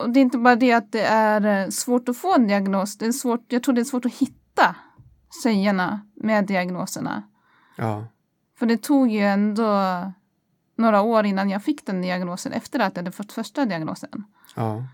Och 0.00 0.10
det 0.10 0.20
är 0.20 0.22
inte 0.22 0.38
bara 0.38 0.56
det 0.56 0.72
att 0.72 0.92
det 0.92 1.02
är 1.06 1.64
eh, 1.64 1.68
svårt 1.68 2.08
att 2.08 2.16
få 2.16 2.34
en 2.34 2.46
diagnos. 2.46 2.98
Det 2.98 3.06
är 3.06 3.12
svårt, 3.12 3.44
jag 3.48 3.62
tror 3.62 3.74
det 3.74 3.80
är 3.80 3.84
svårt 3.84 4.04
att 4.04 4.14
hitta 4.14 4.76
tjejerna 5.42 6.00
med 6.14 6.46
diagnoserna. 6.46 7.22
Ja. 7.76 8.04
För 8.58 8.66
det 8.66 8.76
tog 8.82 9.10
ju 9.10 9.20
ändå 9.20 9.78
några 10.76 11.00
år 11.00 11.26
innan 11.26 11.50
jag 11.50 11.64
fick 11.64 11.86
den 11.86 12.02
diagnosen 12.02 12.52
efter 12.52 12.78
att 12.80 12.96
jag 12.96 13.02
hade 13.02 13.12
fått 13.12 13.32
första 13.32 13.64
diagnosen. 13.64 14.24
ja. 14.56 14.84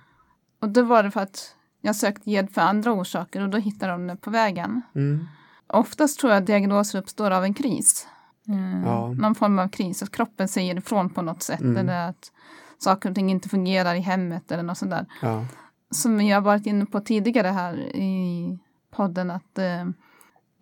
Och 0.60 0.68
då 0.68 0.82
var 0.82 1.02
det 1.02 1.10
för 1.10 1.20
att 1.20 1.54
jag 1.80 1.96
sökte 1.96 2.30
hjälp 2.30 2.52
för 2.54 2.60
andra 2.60 2.92
orsaker 2.92 3.40
och 3.42 3.48
då 3.48 3.58
hittade 3.58 3.92
de 3.92 4.06
det 4.06 4.16
på 4.16 4.30
vägen. 4.30 4.82
Mm. 4.94 5.26
Oftast 5.66 6.20
tror 6.20 6.32
jag 6.32 6.40
att 6.40 6.46
diagnoser 6.46 6.98
uppstår 6.98 7.30
av 7.30 7.44
en 7.44 7.54
kris. 7.54 8.08
Mm, 8.48 8.84
Ja. 8.84 9.12
Någon 9.12 9.34
form 9.34 9.58
av 9.58 9.68
kris, 9.68 10.02
att 10.02 10.10
kroppen 10.12 10.48
säger 10.48 10.78
ifrån 10.78 11.10
på 11.10 11.22
något 11.22 11.42
sätt. 11.42 11.60
Mm. 11.60 11.76
Eller 11.76 12.08
att 12.08 12.32
saker 12.78 13.08
och 13.08 13.14
ting 13.14 13.30
inte 13.30 13.48
fungerar 13.48 13.94
i 13.94 14.00
hemmet 14.00 14.52
eller 14.52 14.62
något 14.62 14.78
sånt 14.78 14.90
där. 14.90 15.06
ja. 15.22 15.44
Som 15.90 16.20
jag 16.20 16.40
varit 16.40 16.66
inne 16.66 16.86
på 16.86 17.00
tidigare 17.00 17.48
här 17.48 17.96
i 17.96 18.58
podden 18.90 19.30
att 19.30 19.58
eh, 19.58 19.84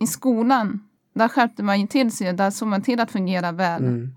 i 0.01 0.07
skolan 0.07 0.89
där 1.15 1.29
skärpte 1.29 1.63
man 1.63 1.81
ju 1.81 1.87
till 1.87 2.13
sig, 2.13 2.33
där 2.33 2.51
såg 2.51 2.69
man 2.69 2.83
till 2.83 3.01
att 3.01 3.11
fungera 3.11 3.53
väl. 3.53 3.83
Mm. 3.85 4.15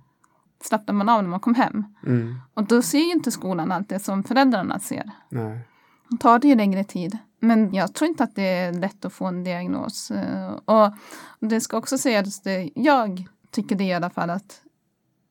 Slappnade 0.64 0.98
man 0.98 1.10
av 1.10 1.24
när 1.24 1.30
man 1.30 1.40
kom 1.40 1.56
hem. 1.56 1.84
Mm. 2.06 2.36
Och 2.54 2.64
då 2.64 2.82
ser 2.82 2.98
ju 3.00 3.12
inte 3.12 3.32
skolan 3.32 3.72
allt 3.72 3.90
det 3.90 4.00
som 4.00 4.24
föräldrarna 4.24 4.80
ser. 4.80 5.12
Nej. 5.30 5.60
Då 6.10 6.18
tar 6.18 6.40
det 6.40 6.48
ju 6.48 6.56
längre 6.56 6.84
tid. 6.84 7.18
Men 7.40 7.74
jag 7.74 7.94
tror 7.94 8.10
inte 8.10 8.24
att 8.24 8.36
det 8.36 8.42
är 8.48 8.74
lätt 8.74 9.06
att 9.06 9.14
få 9.14 9.26
en 9.26 9.44
diagnos. 9.44 10.12
Eh, 10.12 10.52
Och 10.66 10.94
det 11.40 11.62
ska 11.62 11.78
också 11.78 11.98
sägas, 11.98 12.42
jag 12.76 13.28
tycker 13.52 13.76
det 13.76 13.84
i 13.84 13.94
alla 13.94 14.10
fall 14.10 14.30
att 14.30 14.62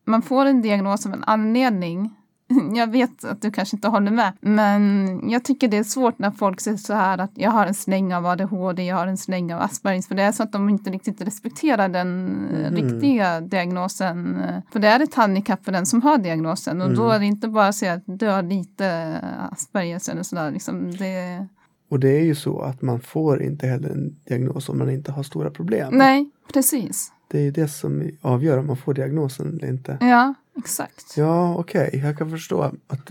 man 0.04 0.23
får 0.23 0.46
en 0.46 0.62
diagnos 0.62 1.06
av 1.06 1.12
en 1.12 1.25
anledning. 1.25 2.16
Jag 2.75 2.91
vet 2.91 3.25
att 3.25 3.43
du 3.43 3.50
kanske 3.50 3.76
inte 3.76 3.88
håller 3.88 4.11
med, 4.11 4.33
men 4.41 5.21
jag 5.31 5.45
tycker 5.45 5.69
det 5.69 5.76
är 5.76 5.85
svårt 5.85 6.19
när 6.19 6.31
folk 6.31 6.61
säger 6.61 6.76
så 6.76 6.95
här 6.95 7.19
att 7.19 7.31
jag 7.35 7.50
har 7.50 7.67
en 7.67 7.75
släng 7.75 8.15
av 8.15 8.26
ADHD, 8.26 8.83
jag 8.83 8.97
har 8.97 9.07
en 9.07 9.17
släng 9.17 9.55
av 9.55 9.61
Aspergers, 9.62 10.07
för 10.07 10.15
det 10.15 10.23
är 10.23 10.33
så 10.33 10.43
att 10.43 10.53
de 10.53 10.69
inte 10.69 10.91
riktigt 10.91 11.21
respekterar 11.21 11.88
den 11.88 12.26
Mhm. 12.26 12.75
riktiga 12.76 13.41
diagnosen. 13.41 14.43
För 14.73 14.79
det 14.81 14.88
är 14.88 15.00
ett 15.00 15.15
handikapp 15.15 15.65
för 15.65 15.73
den 15.73 15.87
som 15.87 16.03
har 16.03 16.19
diagnosen 16.19 16.81
och 16.83 16.95
då 16.95 17.03
Mm. 17.03 17.15
är 17.15 17.19
det 17.19 17.26
inte 17.26 17.49
bara 17.49 17.67
att 17.69 17.75
säga 17.75 17.93
att 17.93 18.03
du 18.07 18.26
har 18.26 18.43
lite 18.43 19.19
Aspergers 19.53 20.09
eller 20.09 20.23
sådär. 20.23 20.50
Liksom 20.50 20.91
det... 20.97 21.47
Och 21.91 22.00
det 22.00 22.09
är 22.19 22.25
ju 22.25 22.35
så 22.35 22.61
att 22.61 22.83
man 22.83 23.00
får 23.00 23.43
inte 23.43 23.67
heller 23.67 23.88
en 23.91 24.17
diagnos 24.29 24.69
om 24.69 24.79
man 24.79 24.91
inte 24.91 25.12
har 25.12 25.23
stora 25.23 25.50
problem. 25.50 25.95
Nej, 25.95 26.31
precis. 26.53 27.12
Det 27.29 27.38
är 27.38 27.43
ju 27.43 27.50
det 27.50 27.69
som 27.69 28.11
avgör 28.23 28.59
om 28.59 28.67
man 28.67 28.76
får 28.76 28.95
diagnosen 28.95 29.49
eller 29.59 29.69
inte. 29.69 29.99
Ja, 30.00 30.35
exakt. 30.56 31.16
Ja, 31.16 31.54
okej. 31.54 32.00
Jag 32.04 32.18
kan 32.18 32.30
förstå 32.30 32.60
att 32.62 32.75
att 32.86 33.10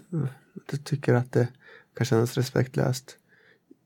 du 0.71 0.77
tycker 0.77 1.13
att 1.13 1.31
det 1.31 1.47
kan 1.97 2.05
kännas 2.05 2.37
respektlöst. 2.37 3.17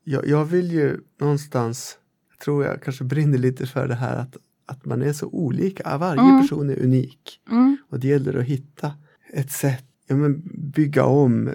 Jag, 0.04 0.28
jag 0.28 0.46
vill 0.46 0.72
ju 0.72 1.00
någonstans, 1.20 1.98
jag 2.30 2.40
tror 2.40 2.66
jag 2.66 2.82
kanske 2.82 3.04
brinner 3.04 3.38
lite 3.38 3.68
för 3.68 3.88
det 3.88 3.96
här 3.96 4.16
att, 4.18 4.38
att 4.66 4.86
man 4.86 5.02
är 5.02 5.14
så 5.14 5.28
olika. 5.28 5.98
Varje 5.98 6.22
Mm. 6.22 6.42
person 6.42 6.70
är 6.70 6.84
unik. 6.84 7.42
Mm. 7.52 7.78
Och 7.90 8.00
det 8.00 8.08
gäller 8.08 8.34
att 8.40 8.46
hitta 8.46 8.94
ett 9.34 9.52
sätt, 9.52 9.86
ja, 10.08 10.16
men 10.16 10.42
bygga 10.54 11.06
om 11.06 11.50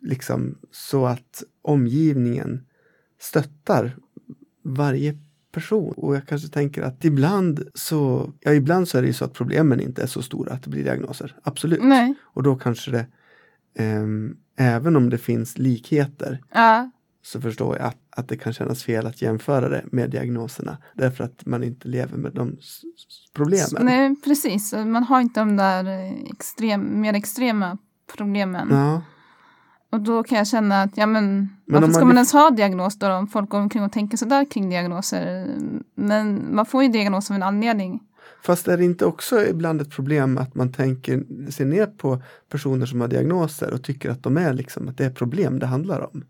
liksom 0.00 0.58
så 0.70 1.06
att 1.06 1.42
omgivningen 1.62 2.64
stöttar 3.20 3.96
varje 4.62 5.18
person. 5.54 5.94
Och 5.96 6.16
jag 6.16 6.26
kanske 6.26 6.48
tänker 6.48 6.82
att 6.82 7.04
ibland 7.04 7.68
så, 7.74 8.32
ja 8.40 8.52
ibland 8.54 8.88
så 8.88 8.98
är 8.98 9.02
det 9.02 9.08
ju 9.08 9.14
så 9.14 9.24
att 9.24 9.32
problemen 9.32 9.80
inte 9.80 10.02
är 10.02 10.06
så 10.06 10.22
stora 10.22 10.52
att 10.52 10.62
det 10.62 10.70
blir 10.70 10.84
diagnoser. 10.84 11.36
Absolut. 11.42 11.82
Nej. 11.82 12.14
Och 12.22 12.42
då 12.42 12.56
kanske 12.56 12.90
det, 12.90 13.06
ehm, 13.78 14.36
även 14.58 14.96
om 14.96 15.10
det 15.10 15.18
finns 15.18 15.58
likheter, 15.58 16.40
Ja. 16.54 16.90
så 17.22 17.40
förstår 17.40 17.76
jag 17.78 17.86
att, 17.86 17.96
att 18.10 18.28
det 18.28 18.36
kan 18.36 18.52
kännas 18.52 18.84
fel 18.84 19.06
att 19.06 19.22
jämföra 19.22 19.68
det 19.68 19.84
med 19.92 20.10
diagnoserna. 20.10 20.78
Därför 20.94 21.24
att 21.24 21.46
man 21.46 21.62
inte 21.64 21.88
lever 21.88 22.16
med 22.18 22.32
de 22.32 22.56
problemen. 23.34 23.84
Nej, 23.84 24.16
precis. 24.24 24.72
Man 24.72 25.02
har 25.04 25.20
inte 25.20 25.40
de 25.40 25.56
där 25.56 25.84
eh, 25.84 26.12
extrem, 26.32 27.00
mer 27.00 27.14
extrema 27.14 27.78
problemen. 28.16 28.68
Ja, 28.70 29.02
Och 29.94 30.00
då 30.00 30.22
kan 30.22 30.38
jag 30.38 30.46
känna 30.46 30.82
att, 30.82 30.96
ja 30.96 31.06
men, 31.06 31.24
Men 31.34 31.48
varför 31.66 31.86
om 31.86 31.92
ska 31.92 32.00
man 32.00 32.08
man 32.08 32.16
ens 32.16 32.32
ha 32.32 32.50
diagnos 32.50 32.98
då 32.98 33.12
om 33.12 33.26
folk 33.26 33.50
går 33.50 33.58
omkring 33.58 33.82
och 33.82 33.92
tänker 33.92 34.16
sådär 34.16 34.44
kring 34.50 34.70
diagnoser? 34.70 35.46
Men 35.94 36.54
man 36.54 36.66
får 36.66 36.82
ju 36.82 36.88
diagnos 36.88 37.30
av 37.30 37.36
en 37.36 37.42
anledning. 37.42 38.00
Fast 38.42 38.68
är 38.68 38.76
det 38.76 38.84
inte 38.84 39.06
också 39.06 39.46
ibland 39.46 39.80
ett 39.80 39.90
problem 39.90 40.38
att 40.38 40.54
man 40.54 40.72
tänker, 40.72 41.50
ser 41.50 41.64
ner 41.64 41.86
på 41.86 42.22
personer 42.48 42.86
som 42.86 43.00
har 43.00 43.08
diagnoser 43.08 43.74
och 43.74 43.84
tycker 43.84 44.10
att 44.10 44.22
de 44.22 44.36
är 44.36 44.52
liksom, 44.52 44.88
att 44.88 44.98
det 44.98 45.04
är 45.04 45.10
problem 45.10 45.58
det 45.58 45.66
handlar 45.66 46.00
om? 46.00 46.24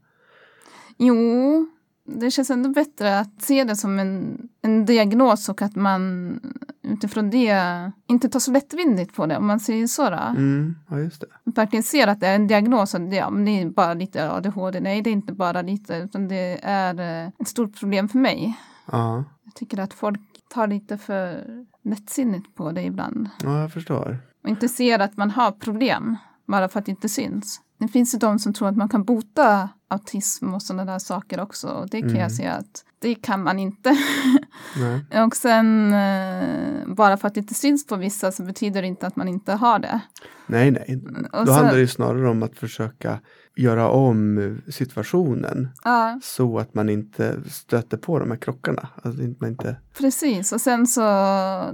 Jo, 0.99 1.67
det 2.07 2.31
känns 2.31 2.51
ändå 2.51 2.69
bättre 2.69 3.19
att 3.19 3.43
se 3.43 3.65
det 3.65 3.77
som 3.77 3.99
en, 3.99 4.49
en 4.63 4.85
diagnos 4.85 5.49
och 5.49 5.63
att 5.63 5.77
man 5.77 6.41
utifrån 6.85 7.31
det 7.31 7.93
inte 8.07 8.29
tar 8.29 8.41
så 8.41 8.51
lättvindigt 8.51 9.15
på 9.17 9.27
det, 9.27 9.37
om 9.37 9.47
man 9.47 9.61
säger 9.61 9.87
så. 9.87 10.11
Då. 10.11 10.17
Mm, 10.17 10.77
ja, 10.91 10.99
just 10.99 11.21
det. 11.21 11.27
Verkligen 11.51 11.83
ser 11.83 12.07
att 12.07 12.21
det 12.21 12.27
är 12.27 12.35
en 12.35 12.47
diagnos 12.47 12.95
och 12.95 13.01
det, 13.01 13.17
ja, 13.17 13.31
men 13.31 13.45
det 13.45 13.51
är 13.51 13.67
bara 13.71 13.95
lite 13.95 14.31
ADHD. 14.33 14.81
Nej, 14.81 15.03
det 15.03 15.11
är 15.11 15.13
inte 15.13 15.33
bara 15.33 15.63
lite, 15.63 15.97
utan 15.97 16.29
det 16.29 16.59
är 16.63 17.01
eh, 17.25 17.31
ett 17.39 17.49
stort 17.49 17.81
problem 17.81 18.09
för 18.09 18.19
mig. 18.19 18.59
Ja, 18.93 19.25
Jag 19.45 19.55
tycker 19.55 19.81
att 19.81 19.95
folk 19.95 20.21
tar 20.49 20.67
lite 20.67 20.99
för 20.99 21.45
lättsinnigt 21.85 22.55
på 22.55 22.73
det 22.73 22.83
ibland. 22.83 23.29
ja 23.43 23.61
jag 23.61 23.73
förstår. 23.73 24.19
Och 24.43 24.49
inte 24.49 24.69
ser 24.69 24.99
att 24.99 25.17
man 25.17 25.31
har 25.31 25.53
problem 25.53 26.17
bara 26.47 26.69
för 26.69 26.79
att 26.79 26.87
det 26.87 26.91
inte 26.91 27.09
syns. 27.09 27.61
Det 27.87 27.93
finns 27.93 28.15
ju 28.15 28.19
de 28.19 28.39
som 28.39 28.53
tror 28.55 28.69
att 28.69 28.77
man 28.77 28.89
kan 28.89 29.05
bota 29.05 29.69
autism 29.89 30.55
och 30.55 30.63
sådana 30.63 30.93
där 30.93 30.99
saker 30.99 31.41
också. 31.41 31.69
Och 31.69 31.89
det 31.91 32.01
kan 32.01 32.11
Mm. 32.11 32.21
jag 32.23 32.33
säga 32.33 32.53
att 32.53 32.85
det 32.99 33.15
kan 33.15 33.43
man 33.43 33.59
inte. 33.59 33.91
Och 35.27 35.37
sen 35.37 35.93
eh, 35.95 36.87
bara 36.87 37.17
för 37.17 37.29
att 37.29 37.35
det 37.35 37.41
inte 37.41 37.55
syns 37.55 37.87
på 37.87 37.97
vissa 37.97 38.33
så 38.33 38.43
betyder 38.43 38.83
det 38.83 38.89
inte 38.89 39.07
att 39.07 39.17
man 39.17 39.29
inte 39.29 39.53
har 39.53 39.79
det. 39.79 40.01
nej, 40.47 40.71
nej. 40.71 41.03
Och 41.33 41.47
Då 41.47 41.53
handlar 41.53 41.75
det 41.75 41.81
ju 41.81 41.87
snarare 41.89 42.29
om 42.31 42.43
att 42.43 42.59
försöka 42.59 43.21
göra 43.57 43.89
om 43.89 44.59
situationen 44.69 45.69
Ja, 45.85 46.19
så 46.23 46.59
att 46.59 46.75
man 46.75 46.89
inte 46.89 47.37
stöter 47.51 47.97
på 47.97 48.19
de 48.19 48.31
här 48.31 48.39
krockarna. 48.39 48.89
Alltså 49.03 49.23
man 49.41 49.51
inte, 49.51 49.77
precis. 49.99 50.53
Och 50.53 50.61
sen 50.61 50.87
så 50.87 51.03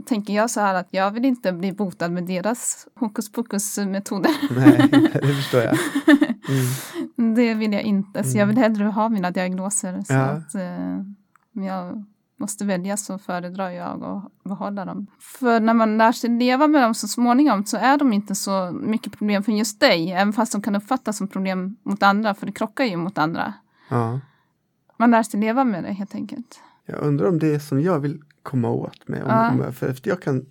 tänker 0.07 0.33
jag 0.35 0.51
så 0.51 0.61
här 0.61 0.75
att 0.75 0.89
jag 0.91 1.11
vill 1.11 1.25
inte 1.25 1.53
bli 1.53 1.73
botad 1.73 2.09
med 2.13 2.27
deras 2.27 2.87
hokus 2.95 3.33
pokus 3.33 3.79
metoder. 3.79 4.31
nej, 4.57 5.11
det 5.13 5.35
förstår 5.35 5.61
jag. 5.61 5.77
Mm. 7.19 7.35
Det 7.35 7.55
vill 7.55 7.73
jag 7.73 7.83
inte, 7.83 8.25
så 8.25 8.39
jag 8.39 8.47
vill 8.47 8.59
hellre 8.59 8.85
ha 8.85 9.09
mina 9.09 9.31
diagnoser. 9.31 10.03
Så 10.07 10.13
Ja. 10.13 10.21
att 10.21 10.55
eh, 10.55 11.03
jag 11.53 12.05
måste 12.41 12.65
välja 12.65 12.97
så 12.97 13.19
föredrar 13.19 13.71
jag 13.71 14.05
att 14.05 14.45
behålla 14.45 14.85
dem. 14.85 15.07
För 15.21 15.61
när 15.61 15.75
man 15.75 15.99
lär 15.99 16.13
sig 16.13 16.31
leva 16.31 16.67
med 16.67 16.83
dem 16.83 16.95
så 16.95 17.09
småningom 17.09 17.65
så 17.65 17.77
är 17.77 17.99
de 17.99 18.13
inte 18.13 18.35
så 18.35 18.71
mycket 18.73 19.13
problem 19.13 19.43
för 19.43 19.53
just 19.53 19.81
dig, 19.81 20.13
även 20.13 20.33
fast 20.33 20.53
de 20.53 20.63
kan 20.63 20.77
uppfattas 20.77 21.17
som 21.17 21.29
problem 21.29 21.77
mot 21.83 22.03
andra, 22.03 22.35
för 22.35 22.47
det 22.47 22.53
krockar 22.53 22.85
ju 22.85 22.97
mot 22.97 23.19
andra. 23.19 23.55
Ja. 23.89 24.21
Man 24.97 25.11
lär 25.11 25.23
sig 25.23 25.41
leva 25.41 25.65
med 25.65 25.85
det 25.85 25.93
helt 25.93 26.15
enkelt. 26.15 26.61
Jag 26.87 27.01
undrar 27.01 27.29
om 27.29 27.39
det 27.39 27.55
är 27.55 27.59
som 27.59 27.81
jag 27.83 28.01
vill 28.01 28.23
komma 28.43 28.71
åt 28.71 29.09
med. 29.09 29.23
Om, 29.23 29.29
Ja. 29.29 29.51
om 29.51 29.61
jag, 29.61 29.75
för 29.75 29.97
jag 30.03 30.23
kan 30.23 30.47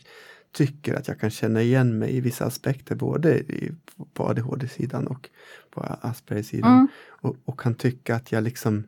tycker 0.51 0.93
att 0.93 1.07
jag 1.07 1.19
kan 1.19 1.29
känna 1.29 1.61
igen 1.61 1.99
mig 1.99 2.15
i 2.15 2.21
vissa 2.21 2.45
aspekter 2.45 2.95
både 2.95 3.39
i, 3.39 3.71
på 4.13 4.29
ADHD-sidan 4.29 5.07
och 5.07 5.29
på 5.71 5.81
Asperger-sidan. 6.01 6.73
Mm. 6.73 6.87
Och, 7.07 7.35
och 7.45 7.59
kan 7.59 7.75
tycka 7.75 8.15
att 8.15 8.31
jag 8.31 8.43
liksom 8.43 8.83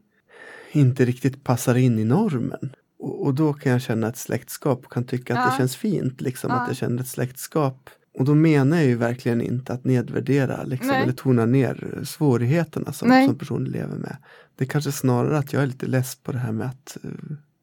inte 0.72 1.06
riktigt 1.06 1.44
passar 1.44 1.76
in 1.76 2.00
i 2.00 2.06
normen. 2.06 2.76
Och, 3.02 3.26
och 3.26 3.34
då 3.34 3.54
kan 3.54 3.72
jag 3.72 3.82
känna 3.82 4.08
ett 4.08 4.18
släktskap 4.18 4.86
och 4.86 4.92
kan 4.92 5.04
tycka 5.04 5.34
att 5.34 5.40
Ja. 5.46 5.52
det 5.52 5.58
känns 5.58 5.76
fint 5.76 6.22
liksom 6.22 6.52
att 6.52 6.68
jag 6.68 6.78
känner 6.78 7.02
ett 7.02 7.08
släktskap. 7.08 7.90
Och 8.20 8.26
då 8.26 8.36
menar 8.36 8.78
jag 8.78 8.86
ju 8.86 8.96
verkligen 8.96 9.42
inte 9.42 9.74
att 9.74 9.84
nedvärdera 9.86 10.64
liksom, 10.64 10.88
Nej. 10.88 11.04
eller 11.04 11.14
tona 11.14 11.46
ner 11.46 12.02
svårigheterna 12.04 12.94
som, 12.94 13.10
Nej. 13.10 13.28
som 13.28 13.38
personen 13.38 13.72
lever 13.72 13.96
med. 13.98 14.18
Det 14.56 14.64
är 14.64 14.68
kanske 14.70 14.92
snarare 14.92 15.38
att 15.38 15.54
jag 15.54 15.64
är 15.64 15.68
lite 15.68 15.86
less 15.86 16.16
på 16.16 16.32
det 16.32 16.38
här 16.38 16.52
med 16.52 16.68
att, 16.68 16.98
eh, 17.04 17.10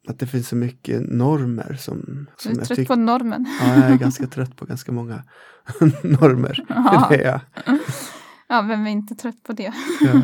att 0.07 0.19
det 0.19 0.27
finns 0.27 0.47
så 0.47 0.55
mycket 0.55 1.01
normer 1.11 1.77
som, 1.79 1.97
Du 2.05 2.25
som 2.43 2.51
är 2.51 2.57
jag 2.57 2.67
trött 2.67 2.87
på 2.87 2.95
normen. 2.95 3.45
Ja, 3.61 3.75
jag 3.75 3.91
är 3.91 3.97
ganska 3.97 4.27
trött 4.27 4.55
på 4.55 4.65
ganska 4.65 4.91
många 4.91 5.23
normer. 6.03 6.65
Ja. 6.69 7.07
Det 7.09 7.23
är 7.25 7.31
jag. 7.31 7.41
Ja, 8.47 8.61
vem 8.61 8.87
är 8.87 8.91
inte 8.91 9.15
trött 9.15 9.43
på 9.43 9.53
det? 9.53 9.73
Ja. 10.01 10.21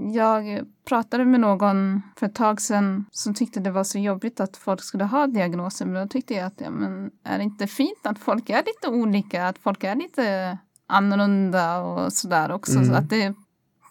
Jag 0.00 0.66
pratade 0.84 1.24
med 1.24 1.40
någon 1.40 2.02
för 2.16 2.26
ett 2.26 2.34
tag 2.34 2.60
sedan 2.60 3.04
som 3.10 3.34
tyckte 3.34 3.60
det 3.60 3.70
var 3.70 3.84
så 3.84 3.98
jobbigt 3.98 4.40
att 4.40 4.56
folk 4.56 4.82
skulle 4.82 5.04
ha 5.04 5.26
diagnoser. 5.26 5.86
Men 5.86 6.02
då 6.02 6.08
tyckte 6.08 6.34
jag 6.34 6.46
att 6.46 6.60
ja, 6.60 6.70
men 6.70 7.10
är 7.24 7.38
det 7.38 7.44
inte 7.44 7.66
fint 7.66 7.98
att 8.06 8.18
folk 8.18 8.50
är 8.50 8.56
lite 8.66 8.88
olika? 8.88 9.48
Att 9.48 9.58
folk 9.58 9.84
är 9.84 9.94
lite 9.94 10.58
annorlunda 10.86 11.80
och 11.80 12.12
sådär 12.12 12.52
också. 12.52 12.72
Så 12.72 12.78
Mm. 12.78 12.94
att 12.94 13.10
det 13.10 13.22
är 13.22 13.34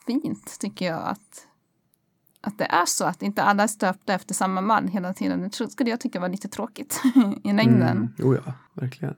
fint 0.06 0.60
tycker 0.60 0.86
jag 0.86 1.02
att, 1.04 1.48
att 2.42 2.58
det 2.58 2.66
är 2.66 2.86
så. 2.86 3.06
Att 3.06 3.22
inte 3.22 3.44
alla 3.44 3.64
är 3.64 3.68
stöpta 3.68 4.14
efter 4.14 4.34
samma 4.34 4.62
mall 4.62 4.88
hela 4.88 5.14
tiden. 5.14 5.42
Det 5.42 5.70
skulle 5.72 5.90
jag 5.90 6.00
tycka 6.00 6.20
var 6.20 6.30
lite 6.30 6.48
tråkigt 6.48 7.02
i 7.44 7.54
längden. 7.54 7.98
Mm. 7.98 8.14
Jo, 8.18 8.36
ja, 8.46 8.54
verkligen. 8.74 9.16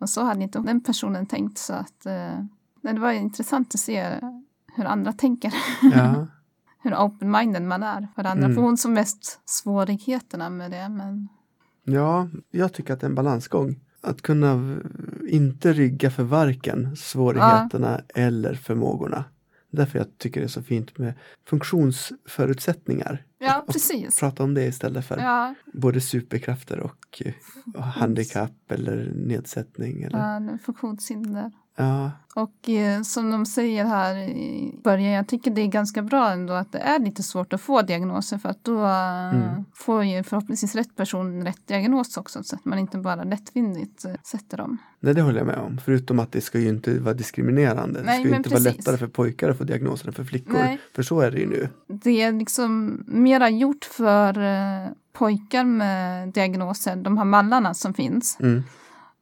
Och 0.00 0.10
så 0.10 0.24
hade 0.24 0.42
inte 0.42 0.58
den 0.58 0.80
personen 0.80 1.26
tänkt. 1.26 1.58
Så 1.58 1.72
att 1.72 2.06
eh, 2.06 2.38
det 2.80 2.98
var 3.00 3.12
intressant 3.12 3.74
att 3.74 3.80
se 3.80 4.20
hur 4.74 4.84
andra 4.84 5.12
tänker 5.12 5.54
Ja. 5.82 6.26
hur 6.82 6.90
open-minded 6.94 7.62
man 7.62 7.82
är 7.82 8.08
för 8.14 8.24
andra. 8.24 8.44
Mm. 8.44 8.54
För 8.54 8.62
hon 8.62 8.76
som 8.76 8.92
mest 8.92 9.40
svårigheterna 9.44 10.50
med 10.50 10.70
det. 10.70 10.88
Men 10.88 11.28
ja, 11.84 12.28
jag 12.50 12.72
tycker 12.72 12.94
att 12.94 13.00
det 13.00 13.04
är 13.06 13.08
en 13.08 13.14
balansgång. 13.14 13.80
Att 14.00 14.22
kunna 14.22 14.76
inte 15.28 15.72
rygga 15.72 16.10
för 16.10 16.22
varken 16.22 16.96
svårigheterna 16.96 18.00
eller 18.14 18.54
förmågorna. 18.54 19.24
Därför 19.70 19.98
jag 19.98 20.18
tycker 20.18 20.40
det 20.40 20.46
är 20.46 20.48
så 20.48 20.62
fint 20.62 20.98
med 20.98 21.14
funktionsförutsättningar. 21.46 23.24
ja, 23.38 23.64
precis. 23.68 24.20
Prata 24.20 24.42
om 24.44 24.54
det 24.54 24.64
istället 24.64 25.06
för 25.06 25.18
Ja, 25.18 25.54
både 25.72 26.00
superkrafter 26.00 26.80
och 26.80 27.22
eh, 27.24 27.82
handikapp 27.82 28.70
eller 28.72 29.12
nedsättning. 29.14 30.02
Eller, 30.02 30.18
ja, 30.18 30.58
funktionshinder. 30.64 31.52
Ja. 31.76 32.10
Och 32.34 32.68
eh, 32.68 33.02
som 33.02 33.30
de 33.30 33.46
säger 33.46 33.84
här 33.84 34.16
i 34.16 34.74
början, 34.84 35.12
jag 35.12 35.28
tycker 35.28 35.50
det 35.50 35.60
är 35.60 35.66
ganska 35.66 36.02
bra 36.02 36.30
ändå 36.32 36.52
att 36.54 36.72
det 36.72 36.78
är 36.78 36.98
lite 36.98 37.22
svårt 37.22 37.52
att 37.52 37.60
få 37.60 37.82
diagnoser 37.82 38.38
för 38.38 38.48
att 38.48 38.64
då 38.64 38.84
eh, 38.84 39.24
Mm. 39.34 39.64
får 39.74 40.04
ju 40.04 40.22
förhoppningsvis 40.22 40.74
rätt 40.74 40.96
person 40.96 41.44
rätt 41.44 41.66
diagnos 41.66 42.16
också 42.16 42.42
så 42.42 42.56
att 42.56 42.64
man 42.64 42.78
inte 42.78 42.98
bara 42.98 43.24
lättvindigt 43.24 44.04
eh, 44.04 44.12
sätter 44.22 44.56
dem. 44.56 44.78
Nej, 45.00 45.14
det 45.14 45.22
håller 45.22 45.38
jag 45.38 45.46
med 45.46 45.58
om. 45.58 45.80
Förutom 45.84 46.18
att 46.18 46.32
det 46.32 46.40
ska 46.40 46.58
ju 46.58 46.68
inte 46.68 46.98
vara 46.98 47.14
diskriminerande. 47.14 48.02
Nej, 48.02 48.16
det 48.18 48.22
ska 48.24 48.30
ju 48.30 48.36
inte 48.36 48.48
vara 48.48 48.58
precis. 48.60 48.76
lättare 48.76 48.96
för 48.96 49.06
pojkar 49.06 49.50
att 49.50 49.58
få 49.58 49.64
diagnoser 49.64 50.08
än 50.08 50.14
för 50.14 50.24
flickor. 50.24 50.52
Nej. 50.52 50.78
För 50.94 51.02
så 51.02 51.20
är 51.20 51.30
det 51.30 51.38
ju 51.38 51.46
nu. 51.46 51.68
Det 51.86 52.22
är 52.22 52.32
liksom 52.32 53.02
mera 53.06 53.50
gjort 53.50 53.84
för 53.84 54.38
eh, 54.38 54.88
pojkar 55.12 55.64
med 55.64 56.28
diagnoser, 56.28 56.96
de 56.96 57.18
här 57.18 57.24
mallarna 57.24 57.74
som 57.74 57.94
finns. 57.94 58.36
Mm. 58.40 58.62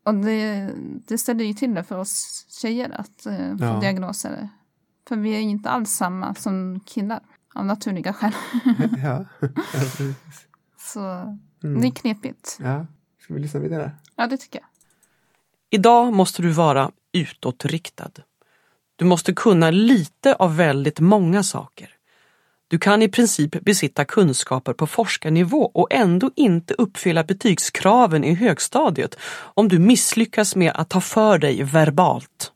Och 0.05 0.15
det, 0.15 0.71
det 1.07 1.19
ställer 1.19 1.45
ju 1.45 1.53
till 1.55 1.75
det 1.75 1.85
för 1.85 1.99
oss 1.99 2.47
tjejer 2.63 2.91
att 3.01 3.27
eh, 3.27 3.57
få 3.59 3.65
Ja. 3.65 3.81
diagnoser. 3.81 4.49
För 5.09 5.17
vi 5.17 5.31
är 5.35 5.39
ju 5.41 5.49
inte 5.51 5.71
alls 5.71 5.91
samma 5.91 6.35
som 6.35 6.81
killar 6.87 7.21
av 7.55 7.65
naturliga 7.65 8.13
skäl. 8.13 8.33
ja. 9.03 9.25
ja, 9.41 9.49
precis. 9.73 10.17
Så 10.79 11.37
Mm. 11.65 11.81
det 11.81 11.87
är 11.87 11.91
knepigt. 11.91 12.59
ja. 12.61 12.87
Ska 13.21 13.35
vi 13.35 13.41
lyssna 13.41 13.61
vidare? 13.61 13.91
Ja, 14.17 14.27
det 14.27 14.37
tycker 14.37 14.59
jag. 14.59 14.69
Idag 15.71 16.13
måste 16.13 16.43
du 16.43 16.51
vara 16.51 16.91
utåtriktad. 17.13 18.11
Du 18.97 19.05
måste 19.05 19.33
kunna 19.35 19.71
lite 19.71 20.35
av 20.35 20.57
väldigt 20.57 21.01
många 21.01 21.43
saker. 21.43 21.91
Du 22.73 22.79
kan 22.79 23.03
i 23.03 23.09
princip 23.09 23.65
besitta 23.65 24.05
kunskaper 24.05 24.73
på 24.73 24.87
forskarnivå 24.87 25.71
och 25.75 25.89
ändå 25.91 26.31
inte 26.37 26.75
uppfylla 26.75 27.25
betygskraven 27.25 28.25
i 28.25 28.35
högstadiet 28.35 29.17
om 29.55 29.69
du 29.69 29.79
misslyckas 29.79 30.57
med 30.57 30.73
att 30.75 30.89
ta 30.89 31.01
för 31.01 31.39
dig 31.39 31.63
verbalt. 31.63 32.53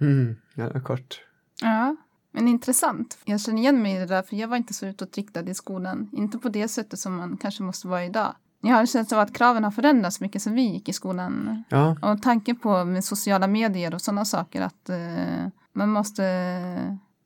Mm. 0.00 0.36
Ja, 0.54 0.80
kort. 0.80 1.20
Ja, 1.62 1.96
men 2.30 2.48
intressant. 2.48 3.18
Jag 3.24 3.40
känner 3.40 3.58
igen 3.58 3.82
mig 3.82 3.96
i 3.96 3.98
det 3.98 4.06
där, 4.06 4.22
för 4.22 4.36
jag 4.36 4.48
var 4.48 4.56
inte 4.56 4.74
så 4.74 4.86
utåtriktad 4.86 5.50
i 5.50 5.54
skolan. 5.54 6.08
Inte 6.12 6.38
på 6.38 6.48
det 6.48 6.68
sättet 6.68 6.98
som 6.98 7.16
man 7.16 7.36
kanske 7.36 7.62
måste 7.62 7.88
vara 7.88 8.04
idag. 8.04 8.34
Jag 8.60 8.70
har 8.70 8.80
en 8.80 8.86
känsla 8.86 9.16
av 9.16 9.22
att 9.22 9.34
kraven 9.34 9.64
har 9.64 9.70
förändrats 9.70 10.20
mycket 10.20 10.42
sedan 10.42 10.54
vi 10.54 10.62
gick 10.62 10.88
i 10.88 10.92
skolan. 10.92 11.64
Ja, 11.68 11.96
Och 12.02 12.22
tanken 12.22 12.56
på 12.56 12.84
med 12.84 13.04
sociala 13.04 13.46
medier 13.46 13.94
och 13.94 14.00
sådana 14.00 14.24
saker 14.24 14.62
att 14.62 14.88
eh, 14.88 15.48
man 15.72 15.88
måste 15.88 16.22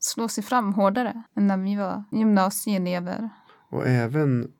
slå 0.05 0.29
sig 0.29 0.45
fram 0.45 0.73
hårdare 0.75 1.23
än 1.37 1.47
när 1.47 1.57
vi 1.57 1.77
var 1.77 2.05
gymnasieelever. 2.13 3.29
och 3.71 3.87
även 3.87 4.51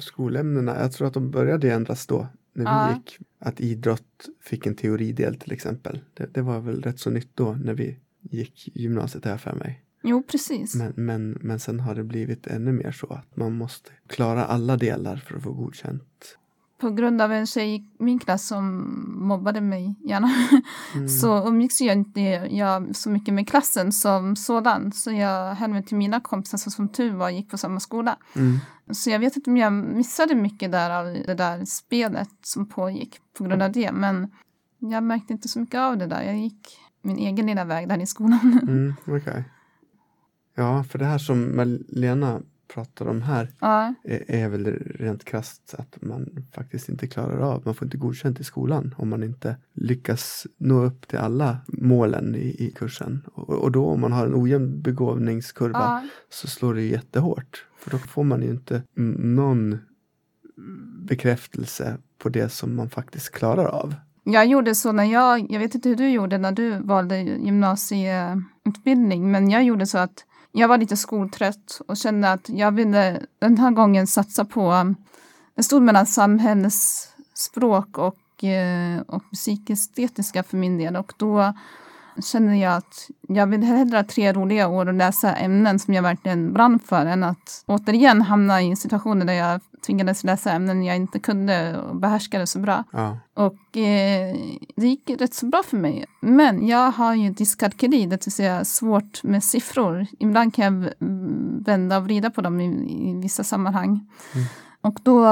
skolämnena. 0.00 0.80
Jag 0.80 0.92
tror 0.92 1.08
att 1.08 1.14
de 1.14 1.30
började 1.30 1.72
ändras 1.72 2.06
då. 2.06 2.26
När 2.52 2.64
vi 2.64 2.70
Ja. 2.90 2.94
gick. 2.94 3.18
Att 3.38 3.60
idrott 3.60 4.28
fick 4.40 4.66
en 4.66 4.74
teoridel 4.74 5.34
till 5.38 5.52
exempel. 5.52 6.00
Det, 6.14 6.34
det 6.34 6.42
var 6.42 6.60
väl 6.60 6.82
rätt 6.82 7.00
så 7.00 7.10
nytt 7.10 7.30
då 7.36 7.52
när 7.54 7.74
vi 7.74 7.98
gick 8.20 8.68
gymnasiet 8.76 9.24
här 9.24 9.36
för 9.36 9.52
mig. 9.52 9.84
Jo, 10.02 10.22
precis. 10.22 10.74
Men, 10.74 10.92
men, 10.96 11.38
men 11.40 11.60
sen 11.60 11.80
har 11.80 11.94
det 11.94 12.04
blivit 12.04 12.46
ännu 12.46 12.72
mer 12.72 12.92
så 12.92 13.06
att 13.06 13.36
man 13.36 13.52
måste 13.52 13.90
klara 14.06 14.44
alla 14.44 14.76
delar 14.76 15.16
för 15.16 15.36
att 15.36 15.42
få 15.42 15.52
godkänt. 15.52 16.38
På 16.80 16.90
grund 16.90 17.22
av 17.22 17.32
en 17.32 17.46
tjej 17.46 17.74
i 17.74 17.84
min 17.98 18.18
klass 18.18 18.46
som 18.46 18.84
mobbade 19.28 19.60
mig 19.60 19.94
gärna 20.04 20.30
Mm. 20.94 21.08
så 21.08 21.48
umgicks 21.48 21.80
jag 21.80 21.96
inte 21.96 22.20
jag 22.50 22.96
så 22.96 23.10
mycket 23.10 23.34
med 23.34 23.48
klassen 23.48 23.92
som 23.92 24.36
sådan. 24.36 24.92
Så 24.92 25.12
jag 25.12 25.54
höll 25.54 25.70
mig 25.70 25.82
till 25.84 25.96
mina 25.96 26.20
kompisar 26.20 26.58
som 26.58 26.72
som 26.72 26.88
tur 26.88 27.12
var 27.12 27.30
gick 27.30 27.50
på 27.50 27.58
samma 27.58 27.80
skola. 27.80 28.16
Mm. 28.36 28.58
Så 28.90 29.10
jag 29.10 29.18
vet 29.18 29.36
inte 29.36 29.50
om 29.50 29.56
jag 29.56 29.72
missade 29.72 30.34
mycket 30.34 30.72
där 30.72 30.90
av 30.90 31.04
det 31.26 31.34
där 31.34 31.64
spelet 31.64 32.30
som 32.42 32.66
pågick 32.68 33.16
på 33.38 33.44
grund 33.44 33.62
av 33.62 33.72
det. 33.72 33.92
Men 33.92 34.30
jag 34.78 35.02
märkte 35.02 35.32
inte 35.32 35.48
så 35.48 35.60
mycket 35.60 35.78
av 35.80 35.98
det 35.98 36.06
där. 36.06 36.22
Jag 36.22 36.38
gick 36.38 36.78
min 37.02 37.16
egen 37.18 37.46
lilla 37.46 37.64
väg 37.64 37.88
där 37.88 37.98
i 37.98 38.06
skolan. 38.06 38.58
Mm, 38.62 38.94
okej. 39.06 39.44
Ja, 40.54 40.84
för 40.84 40.98
det 40.98 41.04
här 41.04 41.18
som 41.18 41.56
Malena 41.56 42.40
pratar 42.74 43.08
om 43.08 43.22
här 43.22 43.52
ja, 43.60 43.94
är, 44.04 44.30
är 44.30 44.48
väl 44.48 44.66
rent 44.98 45.24
krasst 45.24 45.74
att 45.78 46.02
man 46.02 46.46
faktiskt 46.54 46.88
inte 46.88 47.06
klarar 47.06 47.38
av, 47.38 47.62
man 47.64 47.74
får 47.74 47.86
inte 47.86 47.96
godkänt 47.96 48.40
i 48.40 48.44
skolan 48.44 48.94
om 48.98 49.08
man 49.08 49.22
inte 49.22 49.56
lyckas 49.72 50.46
nå 50.56 50.84
upp 50.84 51.08
till 51.08 51.18
alla 51.18 51.58
målen 51.68 52.34
i, 52.34 52.56
i 52.58 52.72
kursen. 52.76 53.26
Och, 53.34 53.50
och 53.50 53.72
då 53.72 53.86
om 53.86 54.00
man 54.00 54.12
har 54.12 54.26
en 54.26 54.34
ojämn 54.34 54.82
begåvningskurva 54.82 55.78
ja, 55.78 56.02
så 56.28 56.48
slår 56.48 56.74
det 56.74 56.82
jättehårt. 56.82 57.66
För 57.78 57.90
då 57.90 57.98
får 57.98 58.24
man 58.24 58.42
ju 58.42 58.50
inte 58.50 58.82
någon 59.18 59.78
bekräftelse 61.08 61.98
på 62.18 62.28
det 62.28 62.48
som 62.48 62.76
man 62.76 62.90
faktiskt 62.90 63.30
klarar 63.30 63.64
av. 63.64 63.94
Jag 64.24 64.46
gjorde 64.46 64.74
så 64.74 64.92
när 64.92 65.04
jag, 65.04 65.50
jag 65.50 65.60
vet 65.60 65.74
inte 65.74 65.88
hur 65.88 65.96
du 65.96 66.10
gjorde 66.10 66.38
när 66.38 66.52
du 66.52 66.78
valde 66.78 67.20
gymnasieutbildning, 67.20 69.30
men 69.30 69.50
jag 69.50 69.64
gjorde 69.64 69.86
så 69.86 69.98
att 69.98 70.24
jag 70.52 70.68
var 70.68 70.78
lite 70.78 70.96
skoltrött 70.96 71.80
och 71.86 71.96
kände 71.96 72.32
att 72.32 72.48
jag 72.48 72.72
ville 72.72 73.22
den 73.38 73.58
här 73.58 73.70
gången 73.70 74.06
satsa 74.06 74.44
på, 74.44 74.72
um, 74.72 74.96
det 75.54 75.62
stod 75.62 75.82
mellan 75.82 76.06
samhällsspråk 76.06 77.98
och, 77.98 78.44
eh, 78.44 79.00
och 79.00 79.22
musikestetiska 79.30 80.42
för 80.42 80.56
min 80.56 80.78
del. 80.78 80.96
Och 80.96 81.12
då 81.16 81.54
kände 82.22 82.56
jag 82.56 82.76
att 82.76 83.10
jag 83.28 83.46
vill 83.46 83.62
hellre 83.62 83.96
ha 83.96 84.04
tre 84.04 84.32
roliga 84.32 84.68
år 84.68 84.86
och 84.86 84.94
läsa 84.94 85.34
ämnen 85.34 85.78
som 85.78 85.94
jag 85.94 86.02
verkligen 86.02 86.52
brann 86.52 86.78
för 86.78 87.06
än 87.06 87.24
att 87.24 87.64
återigen 87.66 88.22
hamna 88.22 88.62
i 88.62 88.76
situationer 88.76 89.26
där 89.26 89.32
jag 89.32 89.60
tvingades 89.86 90.24
läsa 90.24 90.52
ämnen 90.52 90.84
jag 90.84 90.96
inte 90.96 91.18
kunde 91.18 91.78
och 91.78 91.96
behärskade 91.96 92.46
så 92.46 92.58
bra. 92.58 92.84
Ja, 92.90 93.18
Och 93.34 93.76
eh, 93.76 94.36
det 94.76 94.86
gick 94.86 95.10
rätt 95.10 95.34
så 95.34 95.46
bra 95.46 95.62
för 95.62 95.76
mig. 95.76 96.04
Men 96.20 96.66
jag 96.66 96.90
har 96.90 97.14
ju 97.14 97.30
dyskalkyli, 97.30 98.06
det 98.06 98.26
vill 98.26 98.32
säga 98.32 98.64
svårt 98.64 99.22
med 99.22 99.44
siffror. 99.44 100.06
Ibland 100.18 100.54
kan 100.54 100.64
jag 100.64 100.92
mm, 101.00 101.62
vända 101.62 101.96
och 101.96 102.04
vrida 102.04 102.30
på 102.30 102.40
dem 102.40 102.60
i, 102.60 102.66
i 103.10 103.20
vissa 103.22 103.44
sammanhang. 103.44 104.08
Och 104.80 104.98
då 105.02 105.26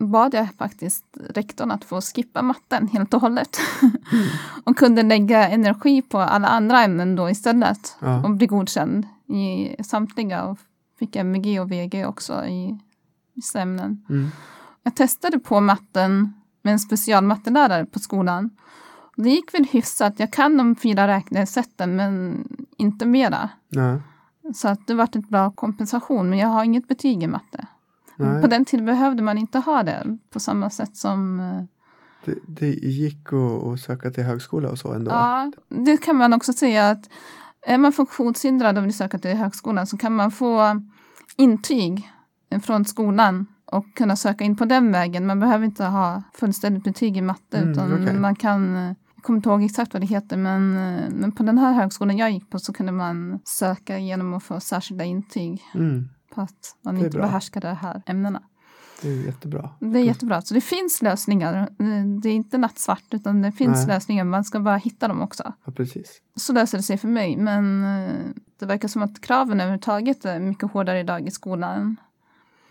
bad 0.00 0.34
jag 0.34 0.48
faktiskt 0.58 1.04
rektorn 1.30 1.70
att 1.70 1.84
få 1.84 2.00
skippa 2.00 2.42
matten 2.42 2.88
helt 2.88 3.14
och 3.14 3.20
hållet. 3.20 3.58
och 4.64 4.76
kunde 4.76 5.02
lägga 5.02 5.48
energi 5.48 6.02
på 6.02 6.18
alla 6.18 6.48
andra 6.48 6.82
ämnen 6.82 7.16
då 7.16 7.30
istället. 7.30 7.96
Ja. 7.98 8.24
Och 8.24 8.30
bli 8.30 8.46
godkänd 8.46 9.06
i 9.26 9.76
samtliga. 9.82 10.44
Och 10.44 10.58
fick 10.98 11.16
MVG 11.16 11.60
och 11.60 11.72
VG 11.72 12.06
också 12.06 12.44
i 12.44 12.78
vissa 13.34 13.60
ämnen. 13.60 14.06
mm. 14.08 14.30
Jag 14.82 14.96
testade 14.96 15.38
på 15.38 15.60
matten 15.60 16.34
med 16.62 16.72
en 16.72 16.78
specialmattelärare 16.78 17.86
på 17.86 17.98
skolan. 17.98 18.50
Det 19.16 19.30
gick 19.30 19.54
väl 19.54 19.64
hyfsat. 19.64 20.14
Jag 20.16 20.32
kan 20.32 20.56
de 20.56 20.76
fyra 20.76 21.08
räknesätten 21.08 21.96
men 21.96 22.44
inte 22.76 23.06
mera. 23.06 23.50
Nej. 23.68 24.00
Så 24.54 24.68
att 24.68 24.86
det 24.86 24.94
vart 24.94 25.16
ett 25.16 25.28
bra 25.28 25.50
kompensation. 25.50 26.30
Men 26.30 26.38
jag 26.38 26.48
har 26.48 26.64
inget 26.64 26.88
betyg 26.88 27.22
i 27.22 27.26
matte. 27.26 27.66
Nej. 28.24 28.42
På 28.42 28.48
den 28.48 28.64
tiden 28.64 28.86
behövde 28.86 29.22
man 29.22 29.38
inte 29.38 29.58
ha 29.58 29.82
det 29.82 30.18
på 30.32 30.40
samma 30.40 30.70
sätt 30.70 30.96
som... 30.96 31.40
eh, 31.40 31.62
Det, 32.24 32.38
det 32.46 32.68
gick 32.68 33.32
att, 33.32 33.64
att 33.66 33.80
söka 33.80 34.10
till 34.10 34.24
högskola 34.24 34.70
och 34.70 34.78
så 34.78 34.92
ändå. 34.92 35.10
Ja, 35.10 35.52
det 35.68 35.96
kan 35.96 36.16
man 36.16 36.32
också 36.32 36.52
säga 36.52 36.90
att 36.90 37.08
är 37.66 37.78
man 37.78 37.92
funktionshindrad 37.92 38.78
och 38.78 38.84
vill 38.84 38.94
söka 38.94 39.18
till 39.18 39.36
högskolan 39.36 39.86
så 39.86 39.96
kan 39.96 40.12
man 40.16 40.30
få 40.30 40.82
intyg 41.36 42.10
från 42.62 42.84
skolan 42.84 43.46
och 43.72 43.84
kunna 43.94 44.16
söka 44.16 44.44
in 44.44 44.56
på 44.56 44.64
den 44.64 44.92
vägen. 44.92 45.26
Man 45.26 45.40
behöver 45.40 45.64
inte 45.64 45.84
ha 45.84 46.22
fullständigt 46.34 46.84
betyg 46.84 47.16
i 47.16 47.20
matte 47.20 47.58
Mm, 47.58 47.70
utan 47.72 48.02
okej. 48.02 48.18
man 48.18 48.36
kan 48.36 48.74
jag 49.14 49.24
kommer 49.24 49.36
inte 49.36 49.48
ihåg 49.48 49.62
exakt 49.64 49.92
vad 49.92 50.02
det 50.02 50.06
heter 50.06 50.36
men, 50.36 50.76
eh, 50.76 51.04
men 51.10 51.32
på 51.32 51.42
den 51.42 51.58
här 51.58 51.72
högskolan 51.72 52.16
jag 52.18 52.30
gick 52.30 52.50
på 52.50 52.58
så 52.58 52.72
kunde 52.72 52.92
man 52.92 53.38
söka 53.44 53.98
genom 53.98 54.34
att 54.34 54.42
få 54.42 54.60
särskilda 54.60 55.04
intyg 55.04 55.62
Mm, 55.74 56.08
på 56.34 56.40
att 56.40 56.76
man 56.82 56.96
inte 56.96 57.10
bra. 57.10 57.22
behärskar 57.22 57.60
de 57.60 57.76
här 57.76 58.02
ämnena. 58.06 58.42
det 59.02 59.08
är 59.08 59.26
jättebra. 59.26 59.70
Det 59.80 59.98
är 59.98 60.04
jättebra. 60.04 60.42
Så 60.42 60.54
det 60.54 60.60
finns 60.60 61.02
lösningar. 61.02 61.68
Det 62.22 62.28
är 62.28 62.32
inte 62.32 62.58
nattsvart 62.58 63.04
utan 63.10 63.42
det 63.42 63.52
finns 63.52 63.78
Nej. 63.78 63.86
lösningar. 63.86 64.24
Man 64.24 64.44
ska 64.44 64.60
bara 64.60 64.76
hitta 64.76 65.08
dem 65.08 65.22
också. 65.22 65.52
Ja, 65.64 65.72
precis. 65.72 66.20
Så 66.36 66.52
löser 66.52 66.78
det 66.78 66.82
sig 66.82 66.98
för 66.98 67.08
mig. 67.08 67.36
Men 67.36 67.84
eh, 67.84 68.14
det 68.58 68.66
verkar 68.66 68.88
som 68.88 69.02
att 69.02 69.20
kraven 69.20 69.60
överhuvudtaget 69.60 70.24
är 70.24 70.40
mycket 70.40 70.70
hårdare 70.72 71.00
idag 71.00 71.26
i 71.26 71.30
skolan. 71.30 71.96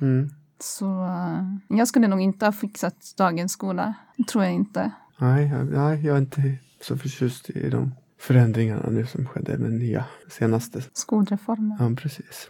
Mm. 0.02 0.30
Så 0.60 1.06
eh, 1.06 1.78
jag 1.78 1.88
skulle 1.88 2.08
nog 2.08 2.22
inte 2.22 2.45
ha 2.45 2.52
fixat 2.52 3.13
dagens 3.17 3.52
skola. 3.52 3.93
Det 4.17 4.24
tror 4.24 4.43
jag 4.43 4.54
inte. 4.54 4.91
Nej, 5.17 5.48
jag, 5.48 5.65
nej, 5.65 6.06
jag 6.06 6.15
är 6.15 6.22
inte 6.22 6.58
så 6.82 6.98
förtjust 6.98 7.50
i 7.50 7.69
de 7.69 7.91
förändringarna 8.19 8.89
nu 8.89 9.06
som 9.06 9.26
skedde 9.26 9.58
med 9.58 9.72
nya 9.72 10.06
senaste. 10.30 10.82
Skolreformen. 10.93 11.78
Ja, 11.80 11.95
precis. 12.02 12.50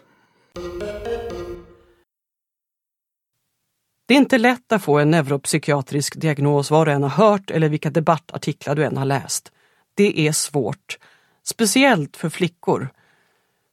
Det 4.09 4.13
är 4.13 4.17
inte 4.17 4.37
lätt 4.37 4.71
att 4.71 4.83
få 4.83 4.99
en 4.99 5.11
neuropsykiatrisk 5.11 6.15
diagnos 6.15 6.71
vad 6.71 6.87
du 6.87 6.91
än 6.91 7.03
har 7.03 7.09
hört 7.09 7.51
eller 7.51 7.69
vilka 7.69 7.89
debattartiklar 7.89 8.75
du 8.75 8.83
än 8.83 8.97
har 8.97 9.05
läst. 9.05 9.51
Det 9.93 10.27
är 10.27 10.31
svårt. 10.31 10.97
Speciellt 11.43 12.17
för 12.17 12.29
flickor. 12.29 12.89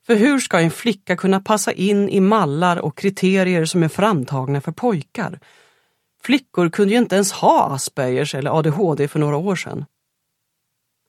För 0.07 0.15
hur 0.15 0.39
ska 0.39 0.61
en 0.61 0.71
flicka 0.71 1.17
kunna 1.17 1.41
passa 1.41 1.73
in 1.73 2.09
i 2.09 2.21
mallar 2.21 2.77
och 2.77 2.99
kriterier 2.99 3.65
som 3.65 3.83
är 3.83 3.89
framtagna 3.89 4.61
för 4.61 4.73
pojkar? 4.73 5.41
Flickor 6.23 6.69
kunde 6.69 6.95
ju 6.95 6.99
inte 6.99 7.15
ens 7.15 7.33
ha 7.33 7.75
Aspergers 7.75 8.35
eller 8.35 8.59
ADHD 8.59 9.09
för 9.09 9.19
några 9.19 9.37
år 9.37 9.57
sedan. 9.57 9.85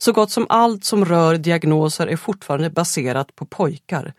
Så 0.04 0.12
gott 0.12 0.32
som 0.32 0.46
allt 0.50 0.86
som 0.86 1.06
rör 1.06 1.38
diagnoser 1.38 2.08
är 2.08 2.18
fortfarande 2.18 2.70
baserat 2.70 3.36
på 3.36 3.46
pojkar. 3.46 4.14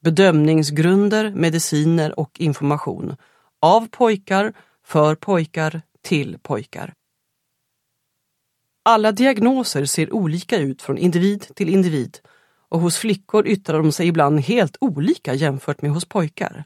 Bedömningsgrunder, 0.00 1.30
mediciner 1.30 2.20
och 2.20 2.40
information. 2.40 3.16
Av 3.60 3.88
pojkar, 3.88 4.52
för 4.84 5.14
pojkar, 5.14 5.82
till 6.02 6.38
pojkar. 6.42 6.94
Alla 8.84 9.12
diagnoser 9.12 9.84
ser 9.84 10.14
olika 10.14 10.58
ut 10.58 10.82
från 10.82 10.98
individ 10.98 11.46
till 11.54 11.68
individ 11.68 12.18
och 12.68 12.80
hos 12.80 12.96
flickor 12.96 13.46
yttrar 13.46 13.78
de 13.78 13.92
sig 13.92 14.08
ibland 14.08 14.40
helt 14.40 14.76
olika 14.80 15.34
jämfört 15.34 15.82
med 15.82 15.90
hos 15.90 16.04
pojkar. 16.04 16.64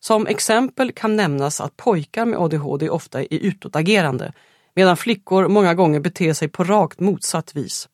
Som 0.00 0.26
exempel 0.26 0.92
kan 0.92 1.16
nämnas 1.16 1.60
att 1.60 1.76
pojkar 1.76 2.26
med 2.26 2.38
ADHD 2.38 2.88
ofta 2.88 3.20
är 3.20 3.26
utåtagerande 3.30 4.32
medan 4.74 4.96
flickor 4.96 5.48
många 5.48 5.74
gånger 5.74 6.00
beter 6.00 6.32
sig 6.32 6.48
på 6.48 6.64
rakt 6.64 7.00
motsatt 7.00 7.56
vis. 7.56 7.88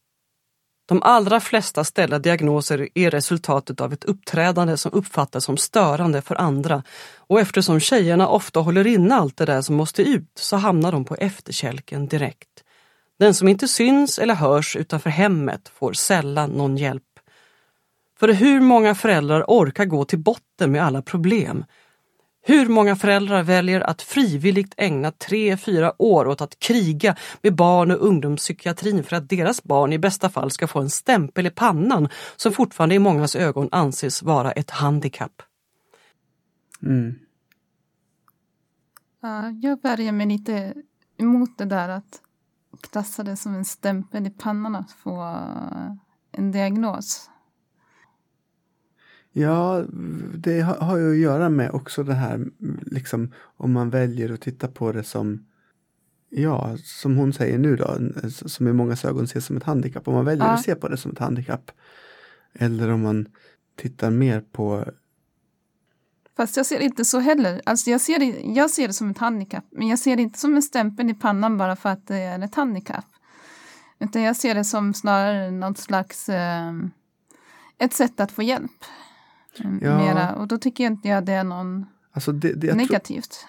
De 0.86 1.02
allra 1.02 1.40
flesta 1.40 1.84
ställda 1.84 2.18
diagnoser 2.18 2.88
är 2.94 3.10
resultatet 3.10 3.80
av 3.80 3.92
ett 3.92 4.04
uppträdande 4.04 4.76
som 4.76 4.92
uppfattas 4.92 5.44
som 5.44 5.56
störande 5.56 6.22
för 6.22 6.40
andra 6.40 6.82
och 7.16 7.40
eftersom 7.40 7.80
tjejerna 7.80 8.28
ofta 8.28 8.60
håller 8.60 8.86
inne 8.86 9.14
allt 9.14 9.36
det 9.36 9.44
där 9.44 9.62
som 9.62 9.76
måste 9.76 10.02
ut 10.02 10.30
så 10.34 10.56
hamnar 10.56 10.92
de 10.92 11.04
på 11.04 11.14
efterkälken 11.14 12.08
direkt. 12.08 12.48
Den 13.18 13.34
som 13.34 13.48
inte 13.48 13.68
syns 13.68 14.18
eller 14.18 14.34
hörs 14.34 14.76
utanför 14.76 15.10
hemmet 15.10 15.72
får 15.74 15.92
sällan 15.92 16.50
någon 16.50 16.76
hjälp. 16.76 17.02
För 18.18 18.28
hur 18.28 18.60
många 18.60 18.94
föräldrar 18.94 19.44
orkar 19.48 19.84
gå 19.84 20.04
till 20.04 20.18
botten 20.18 20.72
med 20.72 20.84
alla 20.84 21.02
problem? 21.02 21.64
Hur 22.44 22.68
många 22.68 22.96
föräldrar 22.96 23.42
väljer 23.42 23.80
att 23.80 24.02
frivilligt 24.02 24.74
ägna 24.76 25.10
tre, 25.10 25.56
fyra 25.56 26.02
år 26.02 26.26
åt 26.26 26.40
att 26.40 26.58
kriga 26.58 27.16
med 27.42 27.54
barn 27.54 27.90
och 27.90 28.06
ungdomspsykiatrin 28.06 29.04
för 29.04 29.16
att 29.16 29.28
deras 29.28 29.62
barn 29.62 29.92
i 29.92 29.98
bästa 29.98 30.28
fall 30.28 30.50
ska 30.50 30.66
få 30.66 30.80
en 30.80 30.90
stämpel 30.90 31.46
i 31.46 31.50
pannan 31.50 32.08
som 32.36 32.52
fortfarande 32.52 32.94
i 32.94 32.98
mångas 32.98 33.36
ögon 33.36 33.68
anses 33.72 34.22
vara 34.22 34.52
ett 34.52 34.70
handikapp? 34.70 35.42
Mm. 36.82 37.14
Ja, 39.20 39.50
jag 39.50 39.82
värjer 39.82 40.12
mig 40.12 40.26
lite 40.26 40.74
emot 41.16 41.58
det 41.58 41.64
där 41.64 41.88
att 41.88 42.20
klassa 42.80 43.22
det 43.22 43.36
som 43.36 43.54
en 43.54 43.64
stämpel 43.64 44.26
i 44.26 44.30
pannan 44.30 44.76
att 44.76 44.92
få 44.92 45.38
en 46.32 46.52
diagnos. 46.52 47.30
Ja, 49.32 49.84
det 50.34 50.62
ha- 50.62 50.80
har 50.84 50.96
ju 50.96 51.10
att 51.10 51.16
göra 51.18 51.48
med 51.48 51.70
också 51.70 52.02
det 52.02 52.14
här, 52.14 52.46
liksom 52.82 53.32
om 53.56 53.72
man 53.72 53.90
väljer 53.90 54.32
att 54.32 54.40
titta 54.40 54.68
på 54.68 54.92
det 54.92 55.04
som, 55.04 55.46
ja, 56.30 56.76
som 56.84 57.16
hon 57.16 57.32
säger 57.32 57.58
nu 57.58 57.76
då, 57.76 57.98
som 58.30 58.68
i 58.68 58.72
många 58.72 58.96
ögon 59.04 59.24
ses 59.24 59.46
som 59.46 59.56
ett 59.56 59.62
handikapp. 59.62 60.08
Om 60.08 60.14
man 60.14 60.24
väljer 60.24 60.44
Ja. 60.46 60.50
att 60.52 60.62
se 60.64 60.74
på 60.74 60.88
det 60.88 60.96
som 60.96 61.12
ett 61.12 61.18
handikapp. 61.18 61.70
Eller 62.54 62.88
om 62.90 63.00
man 63.02 63.26
tittar 63.76 64.10
mer 64.10 64.40
på, 64.40 64.84
Fast 66.36 66.56
jag 66.56 66.66
ser 66.66 66.78
det 66.78 66.84
inte 66.84 67.04
så 67.04 67.18
heller. 67.18 67.60
Alltså 67.66 67.90
jag, 67.90 68.00
ser 68.00 68.18
det, 68.18 68.40
jag 68.54 68.70
ser 68.70 68.86
det 68.88 68.92
som 68.94 69.10
ett 69.10 69.18
handikapp, 69.18 69.64
men 69.70 69.88
jag 69.88 69.98
ser 69.98 70.16
det 70.16 70.22
inte 70.22 70.38
som 70.38 70.54
en 70.56 70.62
stämpel 70.62 71.10
i 71.10 71.14
pannan 71.14 71.58
bara 71.58 71.76
för 71.76 71.88
att 71.88 72.06
det 72.06 72.16
är 72.18 72.44
ett 72.44 72.54
handikapp. 72.54 73.04
Utan 73.98 74.22
jag 74.22 74.36
ser 74.36 74.54
det 74.54 74.64
som 74.64 74.94
snarare 74.94 75.50
något 75.50 75.78
slags 75.78 76.28
eh, 76.28 76.72
ett 77.78 77.92
sätt 77.92 78.20
att 78.20 78.32
få 78.32 78.42
hjälp. 78.42 78.70
Mm, 79.60 79.78
Ja. 79.82 79.98
Mera. 79.98 80.34
Och 80.34 80.48
då 80.48 80.58
tycker 80.58 80.84
jag 80.84 80.92
inte 80.92 81.08
jag 81.08 81.24
det 81.24 81.32
är 81.32 81.44
någon 81.44 81.86
alltså 82.12 82.32
det, 82.32 82.52
det 82.52 82.66
jag 82.66 82.76
tror- 82.76 82.86
negativt. 82.86 83.46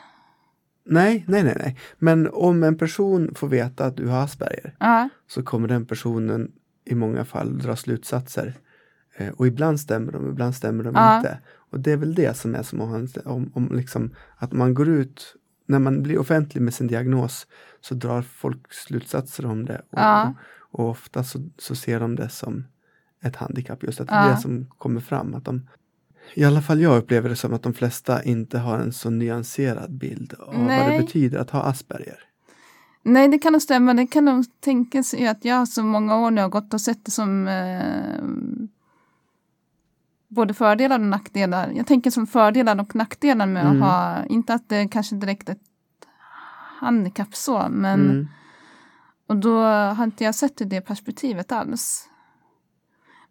nej, 0.86 1.26
nej, 1.28 1.44
nej, 1.44 1.56
nej. 1.60 1.80
Men 2.00 2.30
om 2.34 2.64
en 2.64 2.78
person 2.78 3.36
får 3.36 3.48
veta 3.48 3.86
att 3.86 3.98
du 3.98 4.08
har 4.08 4.24
Asperger 4.24 4.76
Ja, 4.80 5.10
så 5.28 5.44
kommer 5.44 5.68
den 5.68 5.86
personen 5.86 6.52
i 6.86 6.96
många 6.96 7.26
fall 7.26 7.58
dra 7.58 7.76
slutsatser. 7.76 8.54
Eh, 9.18 9.30
och 9.30 9.48
ibland 9.48 9.80
stämmer 9.80 10.12
de, 10.12 10.30
ibland 10.30 10.56
stämmer 10.56 10.84
de 10.84 10.96
Ja. 10.96 11.18
inte. 11.18 11.40
Och 11.72 11.80
det 11.80 11.92
är 11.92 11.98
väl 11.98 12.16
det 12.16 12.38
som 12.38 12.56
är 12.56 12.64
som 12.64 12.82
om, 12.82 13.08
om, 13.26 13.52
om 13.54 13.70
liksom, 13.76 14.16
att 14.38 14.52
man 14.52 14.74
går 14.74 14.90
ut, 14.90 15.36
när 15.66 15.80
man 15.80 16.04
blir 16.04 16.18
offentlig 16.20 16.62
med 16.62 16.74
sin 16.74 16.88
diagnos 16.88 17.48
så 17.82 17.96
drar 17.96 18.22
folk 18.22 18.74
slutsatser 18.74 19.46
om 19.46 19.66
det. 19.66 19.78
Och, 19.90 20.00
Ja. 20.00 20.34
och 20.72 20.90
ofta 20.90 21.24
så, 21.24 21.40
så 21.58 21.76
ser 21.76 22.00
de 22.00 22.16
det 22.16 22.30
som 22.30 22.64
ett 23.22 23.36
handikapp, 23.36 23.84
just 23.84 24.02
att 24.02 24.08
det 24.08 24.14
Ja. 24.16 24.28
det 24.30 24.38
som 24.38 24.66
kommer 24.78 25.02
fram. 25.02 25.34
Att 25.34 25.46
de, 25.46 25.68
I 26.34 26.44
alla 26.46 26.62
fall 26.62 26.82
jag 26.82 26.98
upplever 26.98 27.30
det 27.30 27.36
som 27.36 27.54
att 27.54 27.64
de 27.64 27.74
flesta 27.74 28.24
inte 28.24 28.60
har 28.60 28.80
en 28.80 28.94
så 28.94 29.10
nyanserad 29.10 29.92
bild 29.98 30.34
av 30.40 30.48
vad 30.48 30.56
det 30.56 30.66
Nej. 30.66 31.00
betyder 31.02 31.40
att 31.40 31.50
ha 31.50 31.62
Asperger. 31.64 32.20
Nej, 33.04 33.28
det 33.28 33.38
kan 33.38 33.52
nog 33.54 33.62
stämma. 33.62 33.94
Det 33.94 34.08
kan 34.08 34.26
nog 34.26 34.46
tänka 34.60 35.04
sig 35.04 35.28
att 35.28 35.46
jag 35.46 35.68
så 35.68 35.84
många 35.84 36.18
år 36.18 36.32
nu 36.32 36.42
har 36.42 36.50
gått 36.50 36.74
och 36.74 36.82
sett 36.82 37.06
det 37.06 37.12
som 37.12 37.48
eh, 37.48 38.24
både 40.28 40.54
fördelar 40.54 41.00
och 41.00 41.06
nackdelar. 41.06 41.72
Jag 41.76 41.88
tänker 41.88 42.12
som 42.12 42.28
fördelar 42.28 42.80
och 42.82 42.96
nackdelar 42.96 43.46
med 43.46 43.66
Mm. 43.66 43.82
att 43.84 43.90
ha, 43.90 44.26
inte 44.26 44.54
att 44.54 44.70
det 44.70 44.88
kanske 44.88 45.16
direkt 45.16 45.50
är 45.50 45.54
ett 45.54 45.60
handikapp 46.80 47.36
så, 47.36 47.68
men 47.70 48.02
Mm. 48.10 48.28
och 49.28 49.36
då 49.38 49.62
har 49.64 50.04
inte 50.04 50.24
jag 50.24 50.36
sett 50.36 50.70
det 50.70 50.82
perspektivet 50.82 51.52
alls. 51.52 52.10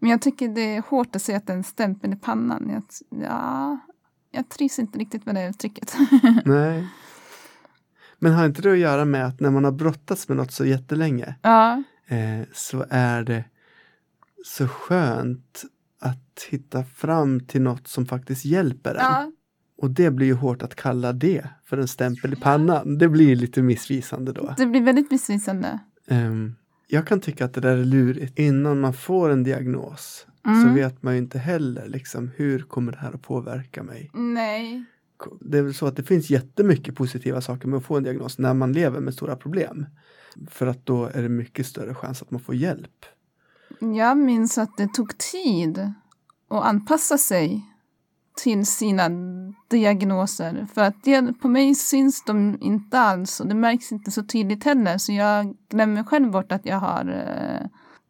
Men 0.03 0.11
jag 0.11 0.23
tycker 0.23 0.49
det 0.49 0.77
är 0.77 0.83
hårt 0.83 1.17
att 1.17 1.23
se 1.23 1.35
att 1.35 1.47
det 1.47 1.53
är 1.53 1.57
en 1.57 1.65
stämpel 1.65 2.13
i 2.13 2.17
pannan. 2.17 2.71
Jag, 2.71 2.83
ja, 3.23 3.79
jag 4.31 4.49
trivs 4.49 4.79
inte 4.79 4.99
riktigt 4.99 5.27
med 5.27 5.35
det 5.35 5.49
uttrycket. 5.49 5.97
Nej. 6.45 6.89
Men 8.19 8.33
har 8.33 8.47
inte 8.47 8.63
det 8.63 8.73
att 8.73 8.79
göra 8.79 9.05
med 9.05 9.27
att 9.27 9.41
när 9.41 9.51
man 9.51 9.65
har 9.65 9.73
brottats 9.73 10.29
med 10.29 10.37
något 10.37 10.53
så 10.53 10.65
jättelänge 10.65 11.35
ja, 11.43 11.83
eh, 12.07 12.47
så 12.53 12.85
är 12.91 13.23
det 13.23 13.45
så 14.45 14.69
skönt 14.69 15.63
att 16.01 16.47
hitta 16.51 16.85
fram 16.85 17.41
till 17.41 17.63
något 17.63 17.89
som 17.89 18.07
faktiskt 18.07 18.45
hjälper 18.45 18.91
en. 18.91 19.01
ja, 19.01 19.33
Och 19.77 19.91
det 19.91 20.11
blir 20.11 20.27
ju 20.27 20.35
hårt 20.35 20.63
att 20.63 20.75
kalla 20.75 21.13
det 21.13 21.49
för 21.65 21.79
en 21.79 21.89
stämpel 21.89 22.33
i 22.33 22.37
pannan. 22.37 22.99
Det 22.99 23.09
blir 23.09 23.37
lite 23.37 23.63
missvisande 23.63 24.33
då. 24.33 24.55
det 24.57 24.67
blir 24.67 24.83
väldigt 24.83 25.11
missvisande. 25.11 25.79
Ehm, 26.09 26.55
jag 26.93 27.07
kan 27.07 27.21
tycka 27.21 27.45
att 27.45 27.55
det 27.55 27.61
där 27.61 27.77
är 27.77 27.85
lurigt. 27.85 28.39
Innan 28.39 28.81
man 28.81 28.93
får 28.93 29.31
en 29.31 29.43
diagnos 29.45 30.27
så 30.45 30.51
Mm. 30.51 30.75
vet 30.75 31.03
man 31.03 31.13
ju 31.15 31.19
inte 31.19 31.39
heller 31.39 31.89
liksom, 31.89 32.31
hur 32.37 32.59
kommer 32.63 32.93
det 32.93 32.99
här 32.99 33.13
att 33.13 33.23
påverka 33.23 33.83
mig. 33.83 34.11
Nej. 34.15 34.85
det 35.41 35.59
är 35.59 35.63
väl 35.63 35.75
så 35.75 35.87
att 35.87 35.97
det 35.97 36.03
finns 36.03 36.31
jättemycket 36.31 36.95
positiva 36.95 37.41
saker 37.41 37.69
med 37.69 37.77
att 37.77 37.85
få 37.85 37.97
en 37.97 38.03
diagnos 38.03 38.39
när 38.39 38.55
man 38.55 38.73
lever 38.73 39.01
med 39.01 39.15
stora 39.15 39.37
problem. 39.37 39.87
För 40.51 40.67
att 40.67 40.87
då 40.87 41.05
är 41.07 41.23
det 41.23 41.29
mycket 41.29 41.67
större 41.67 41.95
chans 41.95 42.23
att 42.23 42.31
man 42.31 42.41
får 42.41 42.55
hjälp. 42.55 43.05
Jag 43.81 44.19
minns 44.19 44.59
att 44.59 44.77
det 44.77 44.89
tog 44.95 45.19
tid 45.19 45.79
att 46.49 46.65
anpassa 46.65 47.19
sig 47.19 47.63
till 48.37 48.67
sina 48.67 49.09
diagnoser. 49.69 50.67
För 50.75 50.83
att 50.83 51.05
det, 51.05 51.33
på 51.41 51.49
mig 51.49 51.75
syns 51.75 52.25
de 52.25 52.59
inte 52.61 52.99
alls 52.99 53.41
och 53.41 53.47
det 53.47 53.55
märks 53.55 53.93
inte 53.93 54.11
så 54.11 54.23
tydligt 54.23 54.65
heller. 54.65 54.99
Så 54.99 55.13
jag 55.13 55.57
glömmer 55.69 56.05
själv 56.05 56.31
bort 56.31 56.53
att 56.53 56.67
jag 56.67 56.77
har 56.77 57.25
eh, 57.27 57.67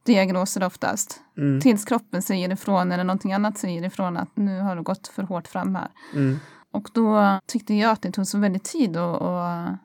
diagnoser 0.06 0.64
oftast. 0.64 1.20
Mm. 1.36 1.60
Tills 1.60 1.84
kroppen 1.84 2.22
säger 2.22 2.52
ifrån 2.52 2.92
eller 2.92 3.04
någonting 3.04 3.32
annat 3.32 3.58
säger 3.58 3.84
ifrån 3.84 4.16
att 4.16 4.36
nu 4.36 4.60
har 4.60 4.76
du 4.76 4.82
gått 4.82 5.08
för 5.08 5.22
hårt 5.22 5.48
fram 5.48 5.74
här. 5.74 5.88
Mm. 6.14 6.38
Och 6.70 6.88
då 6.92 7.38
tyckte 7.46 7.74
jag 7.74 7.90
att 7.90 8.02
det 8.02 8.12
tog 8.12 8.26
så 8.26 8.38
väldigt 8.38 8.64
tid 8.64 8.96
att, 8.96 9.22
att 9.22 9.78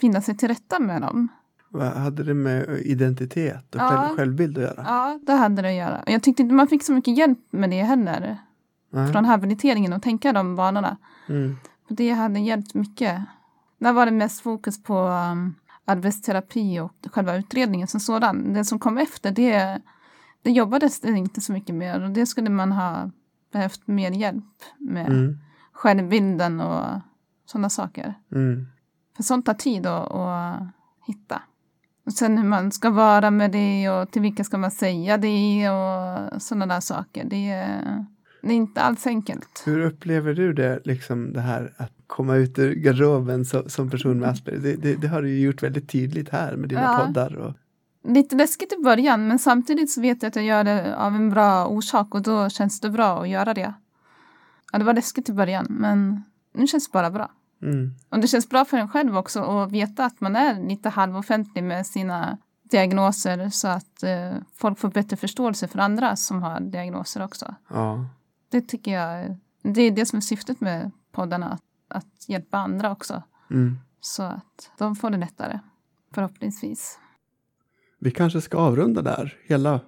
finna 0.00 0.20
sig 0.20 0.36
till 0.36 0.48
rätta 0.48 0.78
med 0.80 1.02
dem. 1.02 1.28
Vad 1.68 1.86
hade 1.92 2.22
det 2.22 2.34
med 2.34 2.80
identitet 2.84 3.74
och 3.74 3.80
Ja. 3.80 3.88
själv, 3.88 4.16
självbild 4.16 4.58
att 4.58 4.64
göra? 4.64 4.84
Ja, 4.86 5.18
det 5.22 5.32
hade 5.32 5.62
det 5.62 5.68
att 5.68 5.74
göra. 5.74 6.02
Jag 6.06 6.22
tyckte 6.22 6.42
inte 6.42 6.54
man 6.54 6.68
fick 6.68 6.82
så 6.84 6.92
mycket 6.92 7.18
hjälp 7.18 7.38
med 7.50 7.70
det 7.70 7.82
heller. 7.82 8.38
Nej. 8.94 9.12
Från 9.12 9.24
habiliteringen 9.24 9.92
och 9.92 10.02
tänka 10.02 10.32
de 10.32 10.56
banorna. 10.56 10.96
Mm. 11.28 11.56
Det 11.88 12.10
hade 12.10 12.40
hjälpt 12.40 12.74
mycket. 12.74 13.22
Där 13.78 13.92
var 13.92 14.06
det 14.06 14.12
mest 14.12 14.40
fokus 14.40 14.82
på 14.82 14.98
um, 14.98 15.54
arbetsterapi 15.84 16.80
och 16.80 17.06
själva 17.12 17.36
utredningen 17.36 17.88
som 17.88 18.00
sådan. 18.00 18.52
Det 18.52 18.64
som 18.64 18.78
kom 18.78 18.98
efter, 18.98 19.30
det, 19.30 19.80
det 20.42 20.50
jobbades 20.50 21.00
det 21.00 21.10
inte 21.10 21.40
så 21.40 21.52
mycket 21.52 21.74
med. 21.74 22.02
Och 22.02 22.10
det 22.10 22.26
skulle 22.26 22.50
man 22.50 22.72
ha 22.72 23.10
behövt 23.52 23.86
mer 23.86 24.10
hjälp 24.10 24.62
med. 24.78 25.06
Mm. 25.06 25.38
Självbilden 25.72 26.60
och 26.60 27.00
sådana 27.46 27.70
saker. 27.70 28.14
Mm. 28.32 28.66
För 29.16 29.22
sånt 29.22 29.46
tar 29.46 29.54
tid 29.54 29.86
att, 29.86 30.58
hitta. 31.06 31.42
Och 32.06 32.12
sen 32.12 32.38
hur 32.38 32.44
man 32.44 32.72
ska 32.72 32.90
vara 32.90 33.30
med 33.30 33.50
det 33.50 33.90
och 33.90 34.10
till 34.10 34.22
vilka 34.22 34.44
ska 34.44 34.58
man 34.58 34.70
säga 34.70 35.16
det 35.16 35.70
och 35.70 36.42
sådana 36.42 36.66
där 36.66 36.80
saker. 36.80 37.24
Det 37.24 37.50
är, 37.50 38.06
det 38.46 38.52
är 38.52 38.56
inte 38.56 38.82
alls 38.82 39.06
enkelt. 39.06 39.62
Hur 39.66 39.80
upplever 39.80 40.34
du 40.34 40.52
det, 40.52 40.80
liksom 40.84 41.32
det 41.32 41.40
här 41.40 41.72
att 41.76 41.92
komma 42.06 42.36
ut 42.36 42.58
ur 42.58 42.74
garderoben 42.74 43.44
som, 43.44 43.68
som 43.68 43.90
person 43.90 44.18
med 44.18 44.28
Asperger? 44.28 44.58
Det, 44.60 44.76
det, 44.76 44.94
det 44.94 45.08
har 45.08 45.22
du 45.22 45.30
ju 45.30 45.40
gjort 45.46 45.62
väldigt 45.62 45.88
tydligt 45.90 46.28
här 46.28 46.56
med 46.56 46.68
dina 46.68 46.82
Ja. 46.82 47.04
poddar. 47.06 47.34
Och, 47.36 47.54
Lite 48.08 48.36
läskigt 48.36 48.72
i 48.72 48.82
början 48.82 49.28
men 49.28 49.38
samtidigt 49.38 49.90
så 49.90 50.00
vet 50.00 50.22
jag 50.22 50.28
att 50.28 50.36
jag 50.36 50.44
gör 50.44 50.64
det 50.64 50.96
av 50.96 51.14
en 51.14 51.30
bra 51.30 51.66
orsak 51.66 52.14
och 52.14 52.22
då 52.22 52.48
känns 52.48 52.80
det 52.80 52.90
bra 52.90 53.22
att 53.22 53.28
göra 53.28 53.54
det. 53.54 53.74
Ja, 54.72 54.78
det 54.78 54.84
var 54.84 54.94
läskigt 54.94 55.28
i 55.28 55.32
början 55.32 55.66
men 55.70 56.22
nu 56.54 56.66
känns 56.66 56.88
det 56.88 56.92
bara 56.92 57.10
bra. 57.10 57.30
mm. 57.62 57.94
Och 58.08 58.18
det 58.20 58.26
känns 58.28 58.48
bra 58.48 58.64
för 58.64 58.76
en 58.76 58.88
själv 58.88 59.16
också 59.16 59.40
att 59.40 59.72
veta 59.72 60.04
att 60.04 60.20
man 60.20 60.36
är 60.36 60.68
lite 60.68 60.88
halvoffentlig 60.88 61.64
med 61.64 61.86
sina 61.86 62.38
diagnoser 62.70 63.48
så 63.50 63.68
att 63.68 64.02
eh, 64.02 64.32
folk 64.54 64.78
får 64.78 64.88
bättre 64.88 65.16
förståelse 65.16 65.68
för 65.68 65.78
andra 65.78 66.16
som 66.16 66.42
har 66.42 66.60
diagnoser 66.60 67.22
också. 67.24 67.54
Ja. 67.70 68.06
Det 68.54 68.60
tycker 68.60 68.92
jag, 68.92 69.36
det 69.62 69.82
är 69.82 69.90
det 69.90 70.06
som 70.06 70.16
är 70.16 70.20
syftet 70.20 70.60
med 70.60 70.90
poddarna, 71.12 71.46
att, 71.52 71.62
att 71.88 72.28
hjälpa 72.28 72.58
andra 72.58 72.92
också. 72.92 73.22
Mm. 73.50 73.76
Så 74.00 74.22
att 74.22 74.70
de 74.78 74.96
får 74.96 75.10
det 75.10 75.16
lättare, 75.16 75.58
förhoppningsvis. 76.12 76.98
Vi 77.98 78.10
kanske 78.10 78.40
ska 78.40 78.58
avrunda 78.58 79.02
där, 79.02 79.38
hela, 79.44 79.80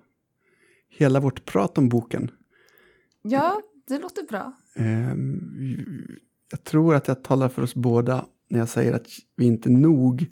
hela 0.88 1.20
vårt 1.20 1.44
prat 1.44 1.78
om 1.78 1.88
boken. 1.88 2.30
Ja, 3.22 3.60
det 3.88 3.98
låter 3.98 4.22
bra. 4.22 4.52
Ehm, 4.74 6.18
Jag 6.50 6.64
tror 6.64 6.94
att 6.94 7.08
jag 7.08 7.24
talar 7.24 7.48
för 7.48 7.62
oss 7.62 7.74
båda 7.74 8.26
när 8.48 8.58
jag 8.58 8.68
säger 8.68 8.92
att 8.92 9.06
vi 9.36 9.46
inte 9.46 9.70
nog 9.70 10.26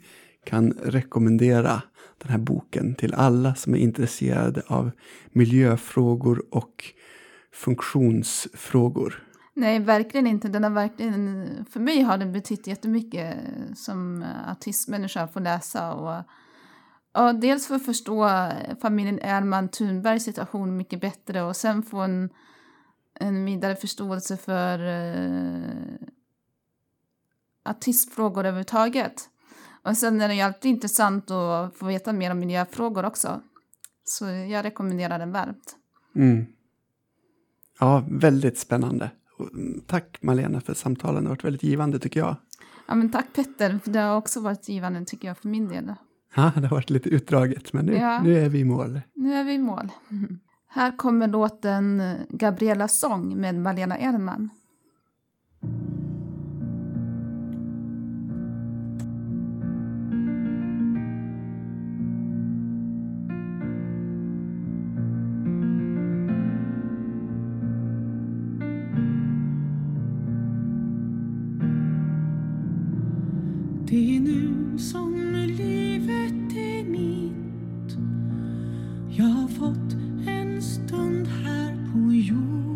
kan 0.45 0.71
rekommendera 0.71 1.81
den 2.17 2.31
här 2.31 2.39
boken 2.39 2.95
till 2.95 3.13
alla 3.13 3.55
som 3.55 3.73
är 3.73 3.79
intresserade 3.79 4.61
av 4.67 4.91
miljöfrågor 5.31 6.45
och 6.51 6.93
funktionsfrågor. 7.55 9.23
Nej, 9.53 9.79
verkligen 9.79 10.27
inte. 10.27 10.47
Den 10.47 10.63
har 10.63 10.69
verkligen, 10.69 11.65
för 11.69 11.79
mig 11.79 12.01
har 12.01 12.17
den 12.17 12.31
betytt 12.31 12.67
jättemycket 12.67 13.37
som 13.75 14.25
autismmänniska 14.47 15.21
att 15.21 15.33
få 15.33 15.39
läsa. 15.39 15.93
Och, 15.93 16.23
ja, 17.13 17.33
dels 17.33 17.67
för 17.67 17.75
att 17.75 17.85
förstå 17.85 18.29
familjen 18.81 19.19
Erman 19.19 19.69
Thunbergs 19.69 20.23
situation 20.23 20.77
mycket 20.77 21.01
bättre 21.01 21.41
och 21.41 21.55
sen 21.55 21.83
få 21.83 21.97
en, 21.97 22.29
en 23.19 23.45
vidare 23.45 23.75
förståelse 23.75 24.37
för 24.37 24.79
eh, 24.79 25.97
autismfrågor 27.63 28.45
överhuvudtaget. 28.45 29.29
Och 29.83 29.97
sen 29.97 30.21
är 30.21 30.27
det 30.27 30.35
ju 30.35 30.41
alltid 30.41 30.71
intressant 30.71 31.31
att 31.31 31.75
få 31.75 31.85
veta 31.85 32.13
mer 32.13 32.31
om 32.31 32.39
miljöfrågor 32.39 33.05
också. 33.05 33.41
Så 34.03 34.25
jag 34.25 34.65
rekommenderar 34.65 35.19
den 35.19 35.31
varmt. 35.31 35.75
Mm. 36.15 36.54
Ja, 37.79 38.03
väldigt 38.09 38.57
spännande. 38.57 39.11
Mm, 39.53 39.81
Tack 39.87 40.17
Malena 40.21 40.61
för 40.61 40.73
samtalen, 40.73 41.23
det 41.23 41.29
har 41.29 41.35
varit 41.35 41.43
väldigt 41.43 41.63
givande 41.63 41.99
tycker 41.99 42.19
jag. 42.19 42.35
Ja, 42.87 42.95
men 42.95 43.11
tack 43.11 43.25
Petter, 43.35 43.79
för 43.83 43.91
det 43.91 43.99
har 43.99 44.17
också 44.17 44.39
varit 44.39 44.69
givande 44.69 45.05
tycker 45.05 45.27
jag 45.27 45.37
för 45.37 45.47
min 45.47 45.67
del. 45.67 45.93
Ja, 46.35 46.51
det 46.55 46.61
har 46.67 46.75
varit 46.75 46.89
lite 46.89 47.09
utdraget, 47.09 47.73
men 47.73 47.85
nu, 47.85 47.93
Ja. 47.93 48.21
nu 48.23 48.37
är 48.39 48.49
vi 48.49 48.59
i 48.59 48.65
mål. 48.65 49.01
Nu 49.15 49.33
är 49.33 49.43
vi 49.43 49.53
i 49.53 49.57
mål. 49.59 49.91
Här 50.67 50.97
kommer 50.97 51.27
låten 51.27 52.01
Gabriella 52.29 52.87
sång 52.87 53.37
med 53.41 53.55
Malena 53.55 53.97
Ernman. 53.97 54.49
Jag 79.17 79.25
har 79.25 79.47
fått 79.47 79.93
en 80.27 80.61
stund 80.61 81.27
här 81.27 81.77
på 81.93 82.13
jorden 82.13 82.74